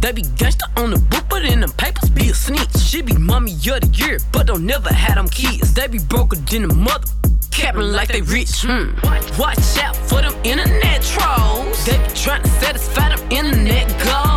they 0.00 0.12
be 0.12 0.22
gangsta 0.22 0.64
on 0.82 0.92
the 0.92 0.98
book, 0.98 1.24
but 1.28 1.44
in 1.44 1.60
them 1.60 1.72
papers 1.72 2.08
be 2.08 2.30
a 2.30 2.34
snitch. 2.34 2.78
She 2.78 3.02
be 3.02 3.18
mommy 3.18 3.52
of 3.52 3.80
the 3.82 3.90
year, 3.92 4.18
but 4.32 4.46
don't 4.46 4.64
never 4.64 4.92
had 4.94 5.18
them 5.18 5.28
kids. 5.28 5.74
They 5.74 5.88
be 5.88 5.98
broker 5.98 6.36
than 6.36 6.70
a 6.70 6.74
mother. 6.74 7.08
Capping 7.50 7.92
like 7.92 8.08
they 8.08 8.22
rich, 8.22 8.64
hmm. 8.64 8.94
Watch 9.38 9.78
out 9.78 9.96
for 9.96 10.22
them 10.22 10.34
internet 10.42 11.02
trolls. 11.02 11.84
They 11.84 11.98
be 11.98 12.14
trying 12.14 12.42
to 12.42 12.48
satisfy 12.48 13.14
them 13.14 13.20
internet 13.30 13.88
goals. 14.02 14.35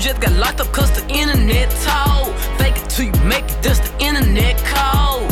You 0.00 0.04
just 0.04 0.22
got 0.22 0.32
locked 0.32 0.60
up 0.60 0.72
cause 0.72 0.90
the 0.92 1.06
internet 1.14 1.68
told. 1.84 2.34
Fake 2.56 2.74
it 2.74 2.88
till 2.88 3.04
you 3.04 3.24
make 3.28 3.44
it, 3.44 3.58
that's 3.60 3.80
the 3.80 3.92
internet 4.02 4.56
code. 4.64 5.28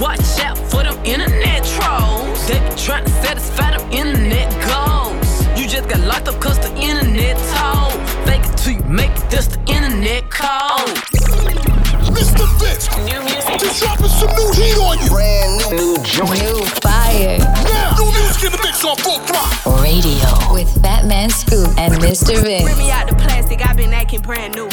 Watch 0.00 0.40
out 0.40 0.58
for 0.58 0.82
them 0.82 0.98
internet 1.04 1.62
trolls. 1.62 2.48
They 2.48 2.58
be 2.58 2.74
trying 2.74 3.04
to 3.04 3.10
satisfy 3.22 3.78
them 3.78 3.92
internet 3.92 4.50
goals. 4.66 5.46
You 5.56 5.68
just 5.68 5.88
got 5.88 6.00
locked 6.00 6.26
up 6.26 6.40
cause 6.40 6.58
the 6.58 6.74
internet 6.74 7.36
told. 7.54 7.94
Fake 8.26 8.42
it 8.44 8.58
till 8.58 8.72
you 8.72 8.82
make 8.92 9.12
it, 9.12 9.30
that's 9.30 9.46
the 9.46 9.60
internet 9.68 10.28
code. 10.32 11.77
Mr. 12.18 12.46
Vince. 12.58 12.88
New 13.06 13.20
music. 13.22 13.58
Just 13.62 13.82
dropping 13.82 14.08
some 14.08 14.30
new 14.34 14.50
heat 14.52 14.76
on 14.78 14.98
you. 14.98 15.08
Brand 15.08 15.70
new, 15.70 15.94
new 15.94 16.02
joint. 16.02 16.42
New 16.42 16.64
fire. 16.82 17.38
Now, 17.38 17.94
new 17.98 18.10
music 18.10 18.44
in 18.44 18.52
the 18.52 18.60
mix 18.62 18.84
on 18.84 18.96
full 18.98 19.18
throttle. 19.20 19.82
Radio 19.82 20.26
with 20.52 20.68
Fatman 20.82 21.30
Scoop 21.30 21.70
and 21.78 21.94
Mr. 21.94 22.34
Bring 22.42 22.66
Vince. 22.66 22.78
me 22.78 22.90
out 22.90 23.08
the 23.08 23.14
plastic, 23.14 23.64
I've 23.64 23.76
been 23.76 23.92
acting 23.94 24.20
brand 24.20 24.54
new. 24.56 24.66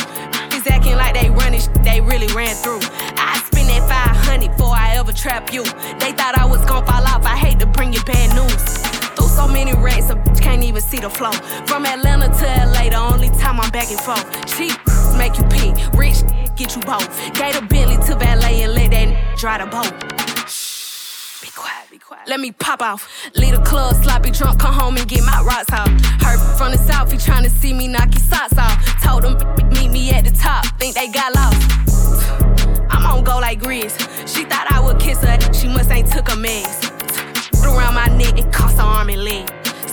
Is 0.56 0.66
acting 0.68 0.96
like 0.96 1.14
they 1.14 1.30
running 1.30 1.62
sh- 1.62 1.68
they 1.84 2.02
really 2.02 2.28
ran 2.34 2.56
through. 2.56 2.80
I 3.18 3.42
spend 3.46 3.70
that 3.70 3.88
500 3.88 4.52
before 4.52 4.74
I 4.76 4.96
ever 4.98 5.12
trap 5.14 5.54
you. 5.54 5.64
They 6.00 6.12
thought 6.14 6.34
I 6.38 6.46
was 6.46 6.64
gon' 6.66 6.86
fall 6.86 7.04
off, 7.06 7.26
I 7.26 7.38
hate 7.38 7.60
to 7.60 7.66
bring 7.68 7.94
you 7.94 8.02
bad 8.04 8.34
news. 8.36 8.64
Through 9.16 9.28
so 9.30 9.48
many 9.48 9.74
racks, 9.74 10.10
a 10.10 10.16
bitch 10.16 10.42
can't 10.42 10.64
even 10.64 10.82
see 10.82 11.00
the 11.00 11.10
flow. 11.10 11.32
From 11.68 11.86
Atlanta 11.86 12.28
to 12.28 12.46
LA, 12.72 12.90
the 12.90 12.98
only 13.14 13.30
time 13.38 13.60
I'm 13.60 13.70
back 13.70 13.90
and 13.92 14.00
forth. 14.00 14.26
Cheap 14.48 14.74
make 15.18 15.38
you 15.38 15.46
pee, 15.46 15.74
rich 15.98 16.24
get 16.56 16.76
you 16.76 16.82
both. 16.82 17.10
Gave 17.34 17.56
a 17.56 17.62
Bentley 17.62 17.98
to 18.08 18.16
valet 18.16 18.64
and 18.64 18.74
let 18.74 18.92
that 18.92 19.38
dry 19.38 19.58
the 19.58 19.66
boat. 19.66 19.92
Be 21.42 21.50
quiet, 21.52 21.90
be 21.92 21.98
quiet. 21.98 22.28
Let 22.28 22.40
me 22.40 22.52
pop 22.52 22.82
off. 22.82 23.08
Leave 23.36 23.56
the 23.56 23.62
club, 23.62 23.96
sloppy 24.04 24.32
drunk, 24.32 24.60
come 24.60 24.74
home 24.74 24.98
and 24.98 25.08
get 25.08 25.24
my 25.24 25.42
rocks 25.42 25.72
off. 25.72 25.90
Heard 26.22 26.40
from 26.58 26.72
the 26.72 26.78
south, 26.78 27.12
he 27.12 27.18
tryna 27.18 27.50
see 27.50 27.74
me 27.74 27.88
knock 27.88 28.14
his 28.14 28.24
socks 28.24 28.58
off. 28.58 28.78
Told 29.04 29.26
him 29.26 29.36
meet 29.70 29.90
me 29.90 30.12
at 30.12 30.26
the 30.26 30.32
top, 30.32 30.66
think 30.80 30.96
they 30.96 31.10
got 31.10 31.34
lost. 31.36 31.62
I'm 32.90 33.06
on 33.06 33.24
go 33.24 33.38
like 33.40 33.60
Grizz. 33.60 33.98
She 34.28 34.46
thought 34.46 34.72
I 34.72 34.80
would 34.80 35.00
kiss 35.00 35.20
her, 35.20 35.38
she 35.54 35.68
must 35.68 35.92
ain't 35.92 36.12
took 36.12 36.30
a 36.32 36.36
mess. 36.36 36.92
Around 37.64 37.96
my 37.96 38.08
neck, 38.18 38.38
it 38.38 38.52
cost 38.54 38.76
an 38.76 38.86
arm 38.86 39.10
and 39.10 39.24
leg. 39.24 39.50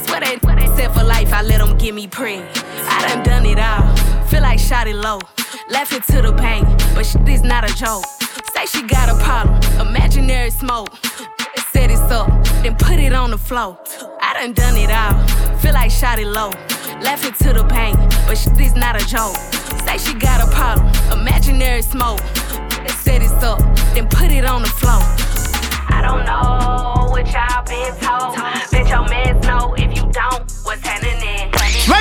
Swear 0.07 0.20
that 0.20 0.43
set 0.77 0.95
for 0.95 1.05
life, 1.05 1.33
I 1.33 1.43
let 1.43 1.59
them 1.59 1.77
get 1.79 1.95
me 1.95 2.07
preg. 2.07 2.45
I 2.87 3.09
done 3.09 3.23
done 3.23 3.47
it 3.47 3.59
all, 3.59 4.12
feel 4.33 4.41
like 4.41 4.59
shot 4.59 4.87
it 4.89 4.97
low. 4.97 5.18
Left 5.68 5.93
it 5.93 6.05
to 6.05 6.22
the 6.22 6.33
bank, 6.33 6.66
but 6.95 7.05
shit 7.05 7.28
is 7.28 7.43
not 7.43 7.70
a 7.70 7.74
joke. 7.76 8.05
Say 8.55 8.64
she 8.64 8.83
got 8.83 9.11
a 9.11 9.16
problem, 9.22 9.61
imaginary 9.87 10.51
smoke. 10.51 10.89
Set 11.72 11.91
it 11.91 12.01
up, 12.11 12.28
then 12.62 12.74
put 12.76 12.99
it 12.99 13.12
on 13.12 13.30
the 13.30 13.37
floor. 13.37 13.78
I 14.22 14.33
done 14.33 14.55
done 14.55 14.76
it 14.78 14.91
all, 14.91 15.12
feel 15.59 15.74
like 15.74 15.91
shot 15.91 16.18
it 16.18 16.28
low. 16.28 16.51
Left 17.07 17.24
it 17.26 17.35
to 17.45 17.53
the 17.53 17.64
bank, 17.64 17.97
but 18.26 18.37
shit 18.39 18.59
is 18.59 18.74
not 18.74 18.97
a 18.97 19.05
joke. 19.07 19.37
Say 19.85 19.99
she 19.99 20.14
got 20.14 20.41
a 20.41 20.49
problem, 20.51 20.89
imaginary 21.20 21.83
smoke. 21.83 22.20
Set 23.05 23.20
it 23.22 23.45
up, 23.45 23.59
then 23.95 24.09
put 24.09 24.30
it 24.30 24.47
on 24.47 24.62
the 24.62 24.72
floor. 24.80 25.03
I 25.97 26.01
don't 26.01 26.24
know 26.24 27.11
what 27.12 27.26
y'all 27.35 27.64
been 27.68 27.93
told. 28.01 28.37
Bet 28.70 28.89
your 28.89 29.07
mans 29.09 29.47
know 29.47 29.74
if 29.76 29.95
you 29.95 30.11
don't. 30.11 30.51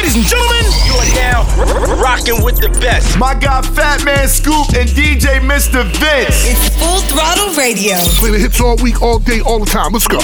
Ladies 0.01 0.15
and 0.15 0.25
gentlemen, 0.25 0.65
You 0.87 0.93
are 0.97 1.13
now 1.13 1.45
r- 1.59 1.95
rocking 2.01 2.43
with 2.43 2.57
the 2.57 2.69
best. 2.81 3.19
my 3.19 3.35
guy 3.35 3.61
Fatman 3.61 4.27
Scoop 4.27 4.73
and 4.73 4.89
DJ 4.89 5.37
Mr. 5.39 5.83
Vince. 6.01 6.41
It's 6.49 6.69
Full 6.81 7.01
Throttle 7.01 7.53
Radio. 7.53 7.93
Play 8.17 8.31
the 8.31 8.39
hits 8.39 8.59
all 8.59 8.77
week, 8.77 8.99
all 9.03 9.19
day, 9.19 9.41
all 9.41 9.59
the 9.59 9.67
time. 9.67 9.93
Let's 9.93 10.07
go. 10.07 10.17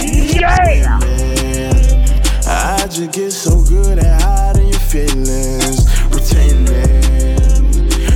I 2.50 2.88
just 2.90 3.12
get 3.12 3.30
so 3.30 3.64
good 3.66 4.00
at 4.00 4.20
hiding 4.20 4.70
your 4.70 4.80
feelings, 4.80 5.86
pretending, 6.10 7.70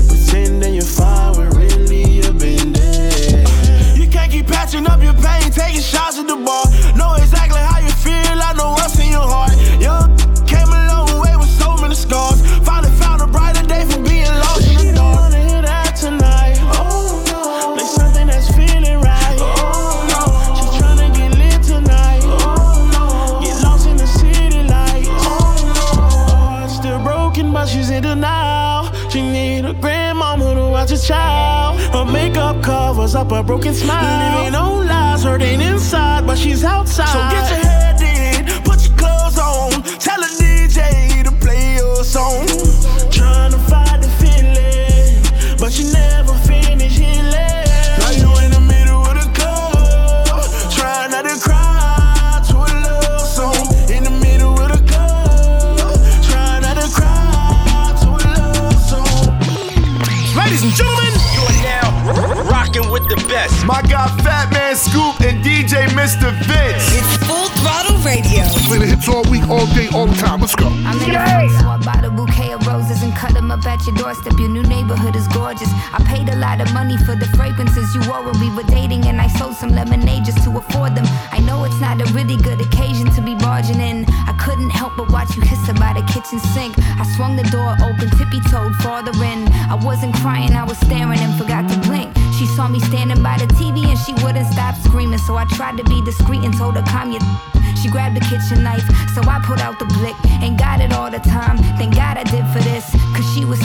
pretending 0.07 0.73
you're 0.73 0.83
fine 0.83 1.37
when 1.37 1.49
really 1.51 2.09
you've 2.09 2.39
been 2.39 2.73
dead. 2.73 3.47
You 3.99 4.07
can't 4.09 4.31
keep 4.31 4.47
patching 4.47 4.87
up 4.87 5.03
your 5.03 5.13
pain, 5.13 5.51
taking 5.51 5.81
shots 5.81 6.17
at 6.17 6.25
the 6.27 6.37
bar. 6.37 6.65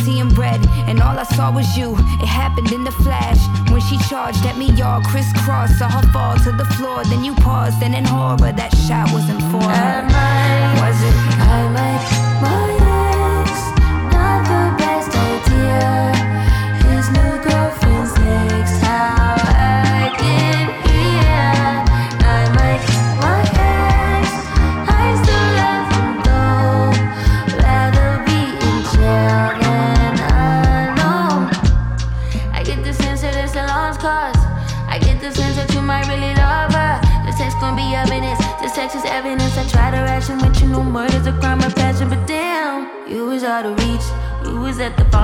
Seeing 0.06 0.30
and 0.86 1.02
all 1.02 1.18
I 1.18 1.24
saw 1.24 1.50
was 1.50 1.76
you. 1.76 1.94
It 2.22 2.28
happened 2.28 2.70
in 2.70 2.84
the 2.84 2.92
flash 2.92 3.40
when 3.72 3.80
she 3.80 3.98
charged 4.08 4.46
at 4.46 4.56
me, 4.56 4.66
y'all 4.78 5.02
crisscross. 5.02 5.76
Saw 5.78 5.88
her 5.88 6.06
fall 6.12 6.36
to 6.36 6.52
the 6.52 6.64
floor, 6.76 7.02
then 7.04 7.24
you 7.24 7.34
paused, 7.34 7.82
and 7.82 7.92
in 7.92 8.04
horror, 8.04 8.52
that 8.52 8.72
shot 8.86 9.12
wasn't 9.12 9.42
for 9.50 9.68
her. 9.68 10.05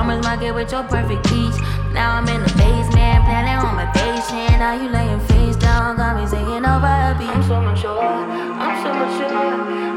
Farmer's 0.03 0.23
market 0.25 0.51
with 0.53 0.71
your 0.71 0.83
perfect 0.83 1.23
peach. 1.27 1.55
Now 1.93 2.17
I'm 2.17 2.27
in 2.27 2.41
the 2.43 2.53
basement, 2.59 3.23
planning 3.23 3.55
on 3.55 3.75
my. 3.75 3.83
Now 4.59 4.73
you 4.81 4.89
laying 4.89 5.19
face 5.27 5.55
down, 5.57 5.97
got 5.97 6.15
me 6.15 6.27
singing 6.27 6.65
over 6.65 6.87
a 6.87 7.15
beat. 7.19 7.27
I'm 7.27 7.43
so 7.43 7.59
mature, 7.61 7.99
I'm 7.99 8.75
so 8.83 8.91
mature, 8.93 9.31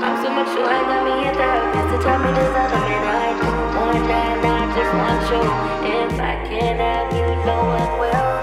I'm 0.02 0.16
so 0.22 0.28
mature. 0.30 0.66
I 0.66 0.82
got 0.90 1.02
me 1.06 1.28
a 1.28 1.32
therapist 1.34 1.88
to 1.90 1.98
tell 2.02 2.18
me 2.18 2.30
there's 2.34 2.56
other 2.62 2.82
men 2.86 3.02
I 3.06 3.30
don't 3.40 3.74
want 3.76 4.06
that, 4.10 4.44
I 4.44 4.62
just 4.76 4.92
want 4.98 5.22
you. 5.30 5.42
If 5.88 6.20
I 6.20 6.34
can 6.48 6.76
have 6.78 7.12
you, 7.12 7.28
no 7.46 7.56
one 7.64 8.00
will. 8.00 8.35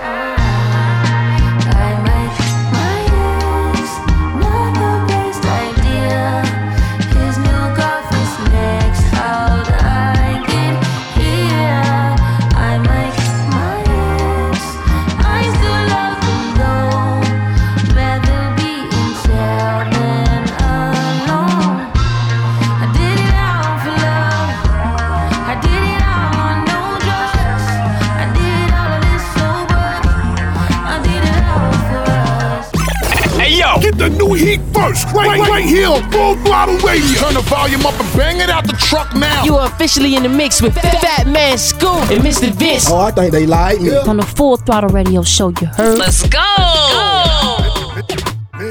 Get 33.94 34.12
the 34.12 34.18
new 34.18 34.34
heat 34.34 34.60
first, 34.74 35.06
right, 35.14 35.40
right, 35.40 35.50
right 35.50 35.66
here 35.66 35.88
on 35.88 36.10
Full 36.12 36.36
Throttle 36.38 36.78
Radio. 36.78 37.20
Turn 37.20 37.36
the 37.36 37.42
volume 37.42 37.86
up 37.86 37.94
and 38.00 38.18
bang 38.18 38.40
it 38.40 38.50
out 38.50 38.66
the 38.66 38.74
truck 38.74 39.14
now. 39.16 39.44
You 39.44 39.56
are 39.56 39.68
officially 39.68 40.16
in 40.16 40.24
the 40.24 40.30
mix 40.30 40.62
with 40.64 40.74
Fatman 40.74 41.60
Scoop 41.60 42.10
and 42.10 42.24
Mr. 42.24 42.50
Vince. 42.52 42.90
Oh, 42.90 42.98
I 42.98 43.12
think 43.12 43.32
they 43.32 43.46
like 43.46 43.82
me. 43.82 43.96
On 43.96 44.18
the 44.18 44.26
Full 44.26 44.58
Throttle 44.58 44.90
Radio 44.90 45.22
Show, 45.22 45.50
you 45.50 45.68
heard? 45.68 46.00
Let's 46.00 46.28
go. 46.28 46.40
This 46.40 47.53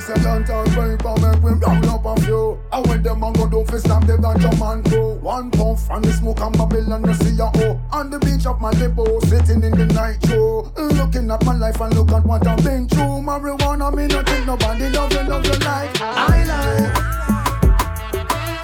a 0.09 0.15
downtown 0.23 0.65
brain 0.75 0.99
for 0.99 1.17
make 1.21 1.43
we 1.43 1.51
round 1.53 1.87
up 1.87 2.05
a 2.05 2.21
few. 2.23 2.59
I 2.73 2.81
when 2.81 3.03
them 3.03 3.21
man 3.21 3.33
go 3.35 3.49
do 3.49 3.65
fi 3.65 3.79
stop 3.79 4.07
the 4.07 4.17
ganja 4.17 4.59
man 4.59 4.83
crew. 4.85 5.15
One 5.21 5.51
puff 5.51 5.89
and 5.91 6.05
the 6.05 6.13
smoke 6.13 6.41
and 6.41 6.57
Babylon 6.57 7.03
no 7.03 7.13
see 7.13 7.31
ya 7.31 7.51
oh. 7.57 7.81
On 7.93 8.11
the 8.11 8.19
beach 8.19 8.47
of 8.47 8.59
Malibu, 8.59 9.21
sitting 9.27 9.63
in 9.63 9.73
the 9.73 9.87
night 9.95 10.19
show, 10.27 10.73
looking 10.77 11.31
at 11.31 11.45
my 11.45 11.55
life 11.55 11.81
and 11.81 11.95
look 11.95 12.11
at 12.13 12.25
what 12.25 12.47
I've 12.47 12.63
been 12.65 12.89
through. 12.89 13.23
Marijuana 13.23 13.95
me 13.95 14.07
not 14.07 14.27
think 14.27 14.47
nobody 14.47 14.89
love 14.91 15.13
you, 15.13 15.23
love 15.23 15.45
you 15.45 15.53
like 15.53 16.01
I 16.01 16.45
like. 16.51 16.93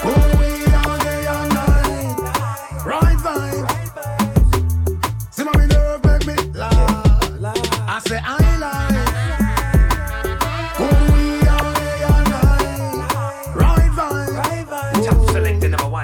Oh, 0.05 0.36
we 0.41 0.51
all 0.74 0.99
day 0.99 1.22
night, 1.55 2.84
right 2.84 3.18
vibe. 3.18 3.66
See 5.32 5.45
my 5.45 5.66
nerve 5.66 6.05
make 6.05 6.26
me 6.26 6.34
laugh. 6.59 7.57
I 7.89 8.01
say 8.05 8.20
I 8.24 8.38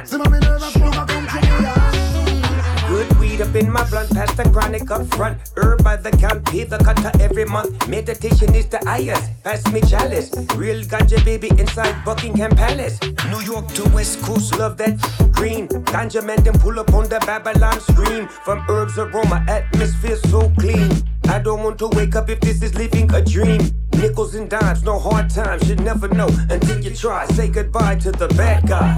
selector 0.07 0.19
number 0.19 0.21
one. 0.21 0.21
See 0.21 0.21
my 0.21 0.39
nerve 0.39 0.63
and 0.63 0.73
smoke 0.73 0.95
a 0.95 1.07
come 1.07 1.27
to 1.27 1.43
me. 1.43 1.61
Mm. 1.61 2.89
Good 2.89 3.19
weed 3.19 3.41
up 3.41 3.55
in 3.57 3.73
my 3.73 3.89
blunt, 3.89 4.11
past 4.13 4.37
the 4.37 4.45
chronic 4.45 4.91
up 4.91 5.07
front. 5.15 5.39
Herb 5.57 5.83
by 5.83 5.97
the 5.97 6.11
count, 6.11 6.45
pay 6.45 6.65
the 6.65 6.79
cutter 6.79 7.11
every 7.21 7.45
month. 7.45 7.89
Meditation 7.89 8.55
is 8.55 8.67
the 8.67 8.79
highest, 8.85 9.43
pass 9.43 9.67
me 9.73 9.81
chalice. 9.81 10.31
Real 10.55 10.83
ganja 10.85 11.25
baby 11.25 11.49
inside 11.59 11.95
Buckingham 12.05 12.51
Palace. 12.53 13.01
New 13.31 13.41
York 13.41 13.67
to 13.75 13.89
West 13.91 14.21
Coast, 14.23 14.59
love 14.59 14.77
that 14.77 14.99
green. 15.33 15.67
Ganja 15.93 16.25
man 16.25 16.43
then 16.45 16.59
pull 16.59 16.79
up 16.79 16.93
on 16.93 17.09
the 17.09 17.19
Babylon 17.21 17.81
stream. 17.81 18.29
From 18.29 18.65
herbs 18.69 18.99
aroma, 18.99 19.45
atmosphere 19.49 20.17
so 20.17 20.51
clean. 20.59 20.91
I 21.29 21.39
don't 21.39 21.63
want 21.63 21.79
to 21.79 21.89
wake 21.89 22.15
up 22.15 22.29
if 22.29 22.41
this 22.41 22.63
is 22.63 22.75
living 22.75 23.13
a 23.15 23.23
dream. 23.23 23.63
Nickels 23.95 24.35
and 24.35 24.51
dimes, 24.51 24.83
no 24.83 24.99
hard 24.99 25.31
times, 25.31 25.69
you 25.69 25.77
never 25.77 26.09
know 26.09 26.29
until 26.51 26.81
you 26.81 26.95
try. 26.95 27.27
Say 27.29 27.49
goodbye 27.49 27.97
to 27.97 28.13
the 28.13 28.29
bad 28.29 28.69
guy. 28.69 28.95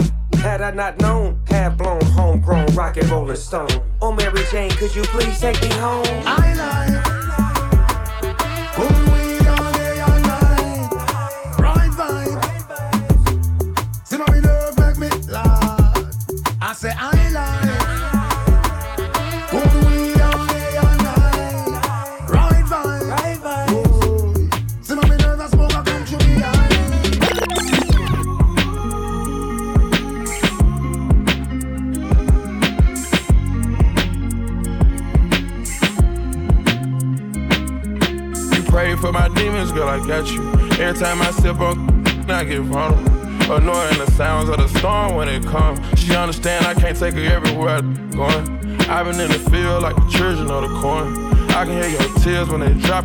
Had 0.46 0.62
I 0.62 0.70
not 0.70 1.00
known, 1.00 1.40
half 1.48 1.76
blown, 1.76 2.00
homegrown, 2.00 2.66
rock 2.76 2.96
and 2.98 3.10
rolling 3.10 3.34
stone. 3.34 3.66
Oh, 4.00 4.12
Mary 4.12 4.44
Jane, 4.52 4.70
could 4.70 4.94
you 4.94 5.02
please 5.02 5.40
take 5.40 5.60
me 5.60 5.68
home? 5.70 6.06
I 6.24 6.54
like. 6.54 7.15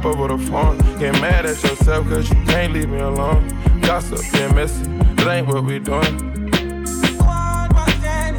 Drop 0.01 0.15
over 0.15 0.35
the 0.35 0.37
phone. 0.49 0.77
Get 0.99 1.13
mad 1.21 1.45
at 1.45 1.61
yourself 1.63 2.07
cause 2.07 2.29
you 2.29 2.35
can't 2.45 2.73
leave 2.73 2.89
me 2.89 2.99
alone. 2.99 3.47
Gossip, 3.81 4.19
get 4.31 4.53
messy, 4.55 4.83
that 4.83 5.27
ain't 5.27 5.47
what 5.47 5.63
we 5.63 5.79
doing. 5.79 6.41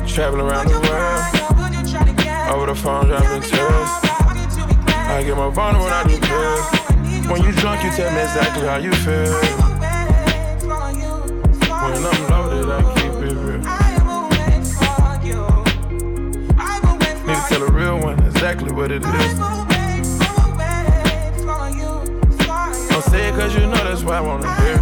Traveling 0.07 0.47
around 0.47 0.69
the 0.69 0.81
world. 0.89 1.23
Over 2.55 2.67
the 2.67 2.75
phone, 2.75 3.07
driving 3.07 3.43
tears. 3.43 3.89
I 5.15 5.23
get 5.25 5.37
more 5.37 5.51
vulnerable 5.51 5.85
when 5.85 5.93
I 5.93 6.05
do 6.05 6.19
pills. 6.21 7.31
When 7.31 7.43
you 7.43 7.53
drunk, 7.53 7.85
you 7.85 7.91
tell 7.91 8.13
me 8.13 8.21
exactly 8.21 8.67
how 8.67 8.77
you 8.77 8.93
feel. 8.93 9.33
When 11.83 12.05
I'm 12.07 12.31
loaded, 12.31 12.71
I 12.71 12.83
keep 12.95 13.13
it 13.31 13.37
real. 13.37 13.59
Need 17.27 17.37
to 17.37 17.43
tell 17.49 17.63
a 17.63 17.71
real 17.71 17.99
one 18.01 18.19
exactly 18.25 18.73
what 18.73 18.91
it 18.91 19.05
is. 19.05 19.62
Cause 23.53 23.63
you 23.63 23.69
know 23.69 23.85
that's 23.85 24.03
what 24.03 24.15
I 24.15 24.21
wanna 24.21 24.55
hear. 24.63 24.79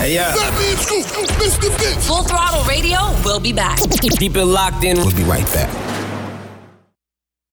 Hey, 0.00 0.14
yeah. 0.14 0.32
Scoop, 0.32 1.04
Mr. 1.04 2.00
Full 2.06 2.22
Throttle 2.22 2.64
Radio 2.64 2.98
we'll 3.24 3.40
be 3.40 3.52
back. 3.52 3.78
Keep 4.18 4.36
it 4.36 4.44
locked 4.44 4.84
in. 4.84 4.96
We'll 4.96 5.14
be 5.14 5.24
right 5.24 5.44
back. 5.46 5.77